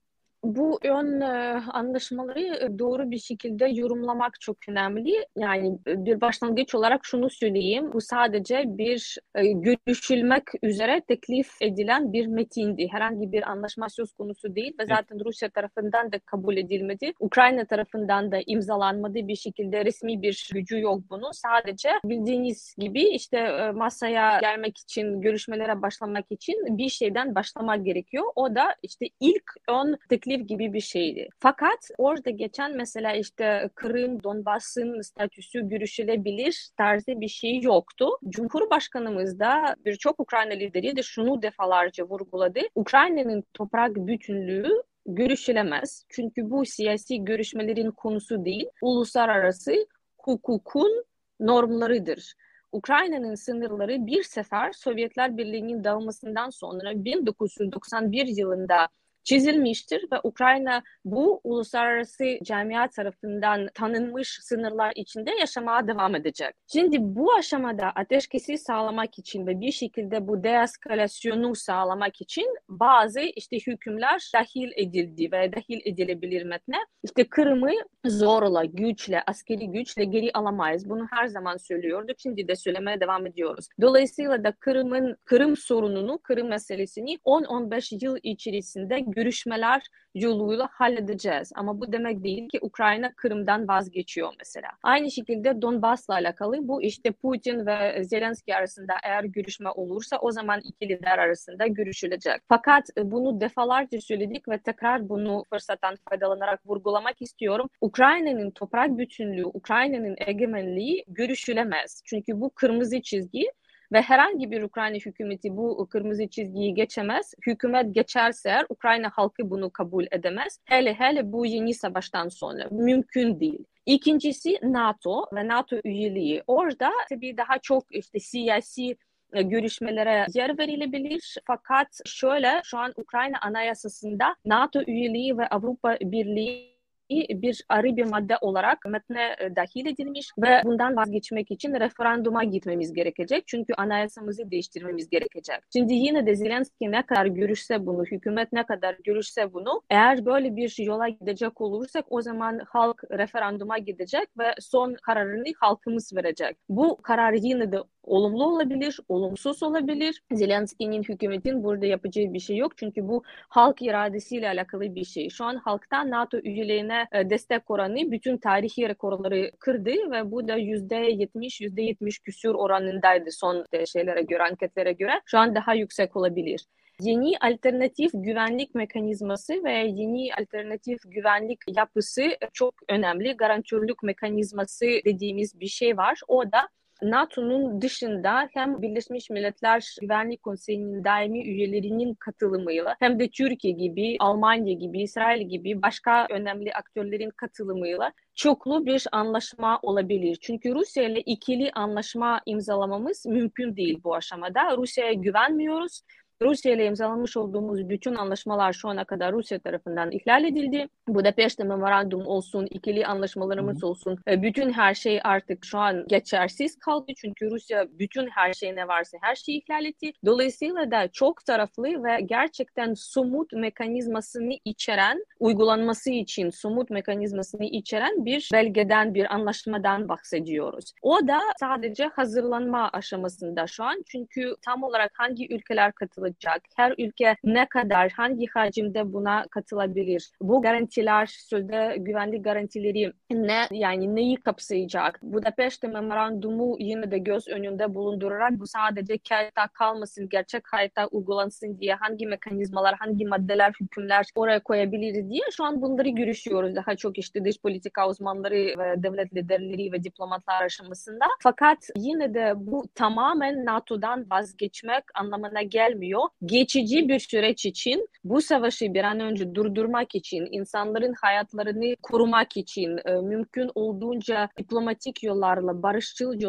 Bu 0.45 0.79
ön 0.85 1.21
e, 1.21 1.63
anlaşmaları 1.73 2.41
e, 2.41 2.79
doğru 2.79 3.11
bir 3.11 3.19
şekilde 3.19 3.67
yorumlamak 3.67 4.41
çok 4.41 4.57
önemli. 4.69 5.27
Yani 5.37 5.79
e, 5.87 6.05
bir 6.05 6.21
başlangıç 6.21 6.75
olarak 6.75 7.05
şunu 7.05 7.31
söyleyeyim. 7.31 7.93
Bu 7.93 8.01
sadece 8.01 8.65
bir 8.67 9.19
görüşülmek 9.37 10.43
üzere 10.63 11.03
teklif 11.09 11.51
edilen 11.61 12.13
bir 12.13 12.27
metindi. 12.27 12.89
Herhangi 12.91 13.33
bir 13.33 13.51
anlaşma 13.51 13.89
söz 13.89 14.13
konusu 14.13 14.55
değil 14.55 14.73
ve 14.81 14.87
zaten 14.87 15.25
Rusya 15.25 15.51
tarafından 15.51 16.13
da 16.13 16.19
kabul 16.19 16.57
edilmedi. 16.57 17.13
Ukrayna 17.21 17.65
tarafından 17.65 18.33
da 18.33 18.39
imzalanmadı 18.47 19.15
bir 19.15 19.37
şekilde 19.37 19.85
resmi 19.85 20.23
bir 20.23 20.51
gücü 20.55 20.81
yok 20.81 21.01
bunun. 21.11 21.31
Sadece 21.33 21.91
bildiğiniz 22.05 22.75
gibi 22.79 23.03
işte 23.03 23.71
masaya 23.73 24.39
gelmek 24.41 24.79
için, 24.79 25.21
görüşmelere 25.21 25.83
başlamak 25.83 26.33
için 26.33 26.79
bir 26.79 26.89
şeyden 26.89 27.35
başlamak 27.35 27.85
gerekiyor. 27.85 28.25
O 28.37 28.55
da 28.55 28.75
işte 28.83 29.07
ilk 29.21 29.45
ön 29.69 29.99
teklif 30.09 30.28
teklif 30.29 30.49
gibi 30.49 30.73
bir 30.73 30.81
şeydi. 30.81 31.29
Fakat 31.39 31.91
orada 31.99 32.31
geçen 32.31 32.77
mesela 32.77 33.13
işte 33.13 33.71
Kırım, 33.75 34.23
Donbas'ın 34.23 35.01
statüsü 35.01 35.69
görüşülebilir 35.69 36.69
tarzı 36.77 37.21
bir 37.21 37.29
şey 37.29 37.61
yoktu. 37.61 38.09
Cumhurbaşkanımız 38.29 39.39
da 39.39 39.75
birçok 39.85 40.21
Ukrayna 40.21 40.53
lideri 40.53 40.97
de 40.97 41.03
şunu 41.03 41.43
defalarca 41.43 42.05
vurguladı. 42.05 42.61
Ukrayna'nın 42.75 43.45
toprak 43.55 43.97
bütünlüğü 43.97 44.83
görüşülemez. 45.07 46.05
Çünkü 46.09 46.51
bu 46.51 46.65
siyasi 46.65 47.25
görüşmelerin 47.25 47.91
konusu 47.91 48.45
değil, 48.45 48.67
uluslararası 48.83 49.87
hukukun 50.19 51.05
normlarıdır. 51.41 52.35
Ukrayna'nın 52.73 53.35
sınırları 53.35 54.07
bir 54.07 54.23
sefer 54.23 54.73
Sovyetler 54.73 55.37
Birliği'nin 55.37 55.85
dağılmasından 55.85 56.51
sonra 56.51 57.05
1991 57.05 58.27
yılında 58.27 58.89
çizilmiştir 59.29 60.05
ve 60.13 60.17
Ukrayna 60.25 60.83
bu 61.05 61.41
uluslararası 61.45 62.25
camia 62.43 62.89
tarafından 62.89 63.69
tanınmış 63.75 64.39
sınırlar 64.43 64.93
içinde 64.97 65.31
yaşamaya 65.31 65.89
devam 65.89 66.15
edecek. 66.15 66.55
Şimdi 66.73 66.97
bu 67.01 67.35
aşamada 67.35 67.87
ateşkesi 67.87 68.59
sağlamak 68.59 69.19
için 69.19 69.47
ve 69.47 69.61
bir 69.61 69.73
şekilde 69.73 70.29
bu 70.29 70.45
deeskalasyonu 70.45 71.55
sağlamak 71.55 72.21
için 72.21 72.47
bazı 72.69 73.21
işte 73.21 73.57
hükümler 73.67 74.31
dahil 74.35 74.73
edildi 74.77 75.33
ve 75.33 75.53
dahil 75.53 75.81
edilebilir 75.85 76.43
metne. 76.43 76.79
İşte 77.05 77.25
Kırım'ı 77.25 77.73
zorla, 78.11 78.65
güçle, 78.65 79.23
askeri 79.27 79.71
güçle 79.71 80.05
geri 80.05 80.31
alamayız. 80.35 80.91
Bunu 80.91 81.07
her 81.11 81.27
zaman 81.27 81.57
söylüyorduk. 81.57 82.17
Şimdi 82.21 82.49
de 82.49 82.57
söylemeye 82.57 83.01
devam 83.01 83.27
ediyoruz. 83.27 83.69
Dolayısıyla 83.81 84.45
da 84.45 84.53
Kırım'ın 84.53 85.17
Kırım 85.25 85.57
sorununu, 85.57 86.19
Kırım 86.19 86.49
meselesini 86.49 87.15
10-15 87.15 88.05
yıl 88.05 88.17
içerisinde 88.23 89.01
görüşmeler 89.01 89.83
yoluyla 90.15 90.69
halledeceğiz. 90.73 91.53
Ama 91.55 91.81
bu 91.81 91.93
demek 91.93 92.25
değil 92.25 92.49
ki 92.49 92.59
Ukrayna 92.63 93.13
Kırım'dan 93.17 93.69
vazgeçiyor 93.69 94.33
mesela. 94.39 94.69
Aynı 94.83 95.11
şekilde 95.11 95.63
Donbas'la 95.63 96.15
alakalı 96.15 96.69
bu 96.69 96.83
işte 96.83 97.13
Putin 97.13 97.67
ve 97.67 98.05
Zelenski 98.05 98.55
arasında 98.55 98.93
eğer 99.05 99.25
görüşme 99.25 99.71
olursa 99.71 100.19
o 100.19 100.31
zaman 100.31 100.61
iki 100.65 100.89
lider 100.89 101.19
arasında 101.19 101.67
görüşülecek. 101.67 102.41
Fakat 102.49 102.85
bunu 103.03 103.41
defalarca 103.41 104.01
söyledik 104.01 104.49
ve 104.49 104.59
tekrar 104.59 105.09
bunu 105.09 105.45
fırsattan 105.51 105.97
faydalanarak 106.09 106.67
vurgulamak 106.67 107.23
istiyorum. 107.23 107.69
Ukrayna'nın 107.99 108.51
toprak 108.51 108.99
bütünlüğü, 108.99 109.47
Ukrayna'nın 109.47 110.17
egemenliği 110.27 111.05
görüşülemez. 111.09 112.03
Çünkü 112.05 112.41
bu 112.41 112.51
kırmızı 112.51 113.03
çizgi 113.03 113.45
ve 113.93 114.03
herhangi 114.03 114.51
bir 114.51 114.63
Ukrayna 114.63 114.97
hükümeti 114.97 115.57
bu 115.57 115.89
kırmızı 115.91 116.29
çizgiyi 116.29 116.75
geçemez. 116.75 117.35
Hükümet 117.47 117.95
geçerse 117.95 118.49
eğer 118.49 118.67
Ukrayna 118.69 119.11
halkı 119.11 119.51
bunu 119.51 119.71
kabul 119.71 120.07
edemez. 120.11 120.61
Hele 120.65 120.95
hele 120.95 121.33
bu 121.33 121.47
yeni 121.47 121.75
savaştan 121.75 122.29
sonra 122.29 122.69
mümkün 122.71 123.41
değil. 123.41 123.65
İkincisi 123.87 124.59
NATO 124.63 125.27
ve 125.35 125.49
NATO 125.49 125.77
üyeliği. 125.85 126.43
Orada 126.47 126.91
tabii 127.09 127.37
daha 127.37 127.59
çok 127.59 127.85
işte 127.91 128.19
siyasi 128.19 128.97
e, 129.33 129.43
görüşmelere 129.43 130.27
yer 130.35 130.59
verilebilir. 130.59 131.37
Fakat 131.47 132.01
şöyle 132.07 132.61
şu 132.65 132.79
an 132.79 132.93
Ukrayna 132.97 133.39
Anayasası'nda 133.41 134.35
NATO 134.45 134.83
üyeliği 134.87 135.39
ve 135.39 135.49
Avrupa 135.49 135.97
Birliği 136.01 136.78
bir 137.11 137.65
arı 137.69 137.97
bir 137.97 138.05
madde 138.05 138.37
olarak 138.41 138.79
metne 138.87 139.37
e, 139.39 139.57
dahil 139.57 139.87
edilmiş 139.87 140.31
ve 140.39 140.63
bundan 140.65 140.97
vazgeçmek 140.97 141.51
için 141.51 141.75
referanduma 141.75 142.45
gitmemiz 142.45 142.93
gerekecek. 142.93 143.45
Çünkü 143.47 143.75
anayasamızı 143.75 144.51
değiştirmemiz 144.51 145.09
gerekecek. 145.11 145.59
Şimdi 145.73 145.95
yine 145.95 146.27
de 146.27 146.35
Zelenski 146.37 146.91
ne 146.91 147.03
kadar 147.07 147.27
görüşse 147.27 147.87
bunu, 147.87 148.05
hükümet 148.05 148.53
ne 148.53 148.67
kadar 148.67 148.97
görüşse 149.05 149.53
bunu, 149.53 149.83
eğer 149.91 150.25
böyle 150.25 150.57
bir 150.57 150.75
yola 150.79 151.09
gidecek 151.09 151.61
olursak 151.61 152.05
o 152.11 152.23
zaman 152.23 152.61
halk 152.69 153.05
referanduma 153.11 153.79
gidecek 153.79 154.29
ve 154.39 154.55
son 154.61 154.97
kararını 155.03 155.45
halkımız 155.61 156.17
verecek. 156.17 156.57
Bu 156.69 156.97
karar 157.03 157.33
yine 157.33 157.73
de 157.73 157.79
olumlu 158.09 158.45
olabilir, 158.45 159.01
olumsuz 159.09 159.63
olabilir. 159.63 160.23
Zelenski'nin 160.33 161.03
hükümetin 161.03 161.65
burada 161.65 161.87
yapacağı 161.87 162.33
bir 162.33 162.41
şey 162.41 162.57
yok. 162.57 162.79
Çünkü 162.79 163.09
bu 163.09 163.23
halk 163.49 163.83
iradesiyle 163.83 164.49
alakalı 164.49 164.95
bir 164.95 165.05
şey. 165.05 165.31
Şu 165.31 165.45
an 165.45 165.57
halktan 165.57 166.11
NATO 166.11 166.39
üyelerine 166.39 167.07
e, 167.13 167.31
destek 167.31 167.71
oranı 167.71 168.11
bütün 168.11 168.37
tarihi 168.37 168.89
rekorları 168.89 169.51
kırdı 169.59 169.91
ve 169.91 170.31
bu 170.31 170.49
da 170.49 170.57
yüzde 170.57 170.97
yetmiş, 170.97 171.61
yüzde 171.61 171.83
yetmiş 171.83 172.19
küsur 172.19 172.55
oranındaydı 172.55 173.33
son 173.33 173.65
şeylere 173.87 174.23
göre, 174.23 174.43
anketlere 174.43 174.93
göre. 174.93 175.21
Şu 175.27 175.39
an 175.39 175.55
daha 175.55 175.75
yüksek 175.75 176.17
olabilir 176.17 176.67
yeni 177.01 177.39
alternatif 177.41 178.11
güvenlik 178.15 178.75
mekanizması 178.75 179.65
ve 179.65 179.73
yeni 179.73 180.35
alternatif 180.35 180.99
güvenlik 181.07 181.59
yapısı 181.77 182.23
çok 182.53 182.75
önemli. 182.89 183.37
Garantörlük 183.37 184.03
mekanizması 184.03 184.85
dediğimiz 184.85 185.61
bir 185.61 185.67
şey 185.67 185.97
var. 185.97 186.21
O 186.29 186.53
da 186.53 186.69
NATO'nun 187.03 187.83
dışında 187.83 188.49
hem 188.53 188.83
Birleşmiş 188.83 189.31
Milletler 189.31 189.97
Güvenlik 190.01 190.43
Konseyi'nin 190.43 191.05
daimi 191.05 191.43
üyelerinin 191.49 192.15
katılımıyla 192.15 192.97
hem 192.99 193.19
de 193.19 193.29
Türkiye 193.29 193.75
gibi, 193.75 194.17
Almanya 194.21 194.73
gibi, 194.73 195.03
İsrail 195.03 195.49
gibi 195.49 195.83
başka 195.83 196.27
önemli 196.31 196.73
aktörlerin 196.73 197.31
katılımıyla 197.31 198.13
çoklu 198.35 198.87
bir 198.87 199.07
anlaşma 199.13 199.79
olabilir. 199.83 200.39
Çünkü 200.41 200.75
Rusya 200.75 201.05
ile 201.05 201.21
ikili 201.21 201.71
anlaşma 201.73 202.41
imzalamamız 202.47 203.27
mümkün 203.27 203.77
değil 203.77 204.01
bu 204.05 204.15
aşamada. 204.15 204.77
Rusya'ya 204.77 205.13
güvenmiyoruz 205.13 206.03
Rusya 206.43 206.73
ile 206.73 206.87
imzalamış 206.87 207.37
olduğumuz 207.37 207.89
bütün 207.89 208.15
anlaşmalar 208.15 208.73
şu 208.73 208.89
ana 208.89 209.05
kadar 209.05 209.33
Rusya 209.33 209.59
tarafından 209.59 210.11
ihlal 210.11 210.45
edildi. 210.45 210.89
Budapest 211.09 211.59
Memorandum 211.59 212.27
olsun, 212.27 212.67
ikili 212.71 213.07
anlaşmalarımız 213.07 213.85
olsun. 213.85 214.19
E, 214.29 214.43
bütün 214.43 214.73
her 214.73 214.95
şey 214.95 215.21
artık 215.25 215.65
şu 215.65 215.79
an 215.79 216.05
geçersiz 216.09 216.79
kaldı. 216.79 217.13
Çünkü 217.17 217.51
Rusya 217.51 217.87
bütün 217.99 218.27
her 218.27 218.53
şey 218.53 218.77
ne 218.77 218.89
varsa 218.89 219.19
her 219.21 219.35
şeyi 219.35 219.63
ihlal 219.63 219.85
etti. 219.85 220.13
Dolayısıyla 220.27 220.91
da 220.91 221.09
çok 221.09 221.45
taraflı 221.45 222.05
ve 222.05 222.21
gerçekten 222.27 222.95
somut 222.95 223.53
mekanizmasını 223.53 224.53
içeren, 224.65 225.25
uygulanması 225.41 226.11
için 226.11 226.51
somut 226.51 226.91
mekanizmasını 226.91 227.65
içeren 227.65 228.25
bir 228.25 228.49
belgeden, 228.53 229.15
bir 229.15 229.35
anlaşmadan 229.35 230.09
bahsediyoruz. 230.09 230.93
O 231.03 231.29
da 231.29 231.39
sadece 231.61 232.05
hazırlanma 232.05 232.91
aşamasında 232.93 233.67
şu 233.67 233.85
an. 233.85 234.03
Çünkü 234.07 234.55
tam 234.63 234.83
olarak 234.83 235.13
hangi 235.15 235.55
ülkeler 235.55 235.93
katılacak 235.93 236.28
olacak? 236.29 236.63
Her 236.77 236.95
ülke 236.99 237.37
ne 237.45 237.69
kadar, 237.69 238.11
hangi 238.11 238.47
hacimde 238.47 239.13
buna 239.13 239.45
katılabilir? 239.51 240.31
Bu 240.41 240.63
garantiler, 240.63 241.27
sözde 241.27 241.97
güvenlik 241.99 242.45
garantileri 242.45 243.13
ne 243.31 243.67
yani 243.71 244.15
neyi 244.15 244.37
kapsayacak? 244.37 245.19
Budapest 245.23 245.83
Memorandumu 245.83 246.77
yine 246.79 247.11
de 247.11 247.19
göz 247.19 247.49
önünde 247.49 247.95
bulundurarak 247.95 248.53
bu 248.53 248.67
sadece 248.67 249.19
kağıtta 249.29 249.69
kalmasın, 249.69 250.29
gerçek 250.29 250.63
hayatta 250.73 251.07
uygulansın 251.07 251.79
diye 251.81 251.95
hangi 251.95 252.27
mekanizmalar, 252.27 252.95
hangi 252.95 253.25
maddeler, 253.25 253.73
hükümler 253.81 254.27
oraya 254.35 254.61
koyabiliriz 254.61 255.31
diye 255.31 255.43
şu 255.57 255.65
an 255.65 255.83
bunları 255.83 256.09
görüşüyoruz. 256.09 256.77
Daha 256.77 256.97
çok 256.97 257.19
işte 257.19 257.45
dış 257.45 257.61
politika 257.61 258.09
uzmanları 258.09 258.55
ve 258.55 259.03
devlet 259.03 259.35
liderleri 259.35 259.93
ve 259.93 260.05
diplomatlar 260.05 260.63
aşamasında. 260.63 261.25
Fakat 261.41 261.79
yine 261.97 262.35
de 262.35 262.53
bu 262.57 262.85
tamamen 262.95 263.65
NATO'dan 263.65 264.31
vazgeçmek 264.31 265.05
anlamına 265.15 265.63
gelmiyor 265.63 266.18
gerekiyor. 266.19 266.29
Geçici 266.45 267.09
bir 267.09 267.19
süreç 267.19 267.67
için 267.67 268.09
bu 268.25 268.41
savaşı 268.41 268.95
bir 268.95 269.05
an 269.05 269.21
önce 269.21 269.55
durdurmak 269.55 270.15
için, 270.15 270.49
insanların 270.53 271.15
hayatlarını 271.23 271.97
korumak 272.03 272.57
için 272.57 272.99
e, 273.05 273.13
mümkün 273.13 273.71
olduğunca 273.75 274.49
diplomatik 274.59 275.23
yollarla, 275.23 275.83
barışçıl 275.83 276.41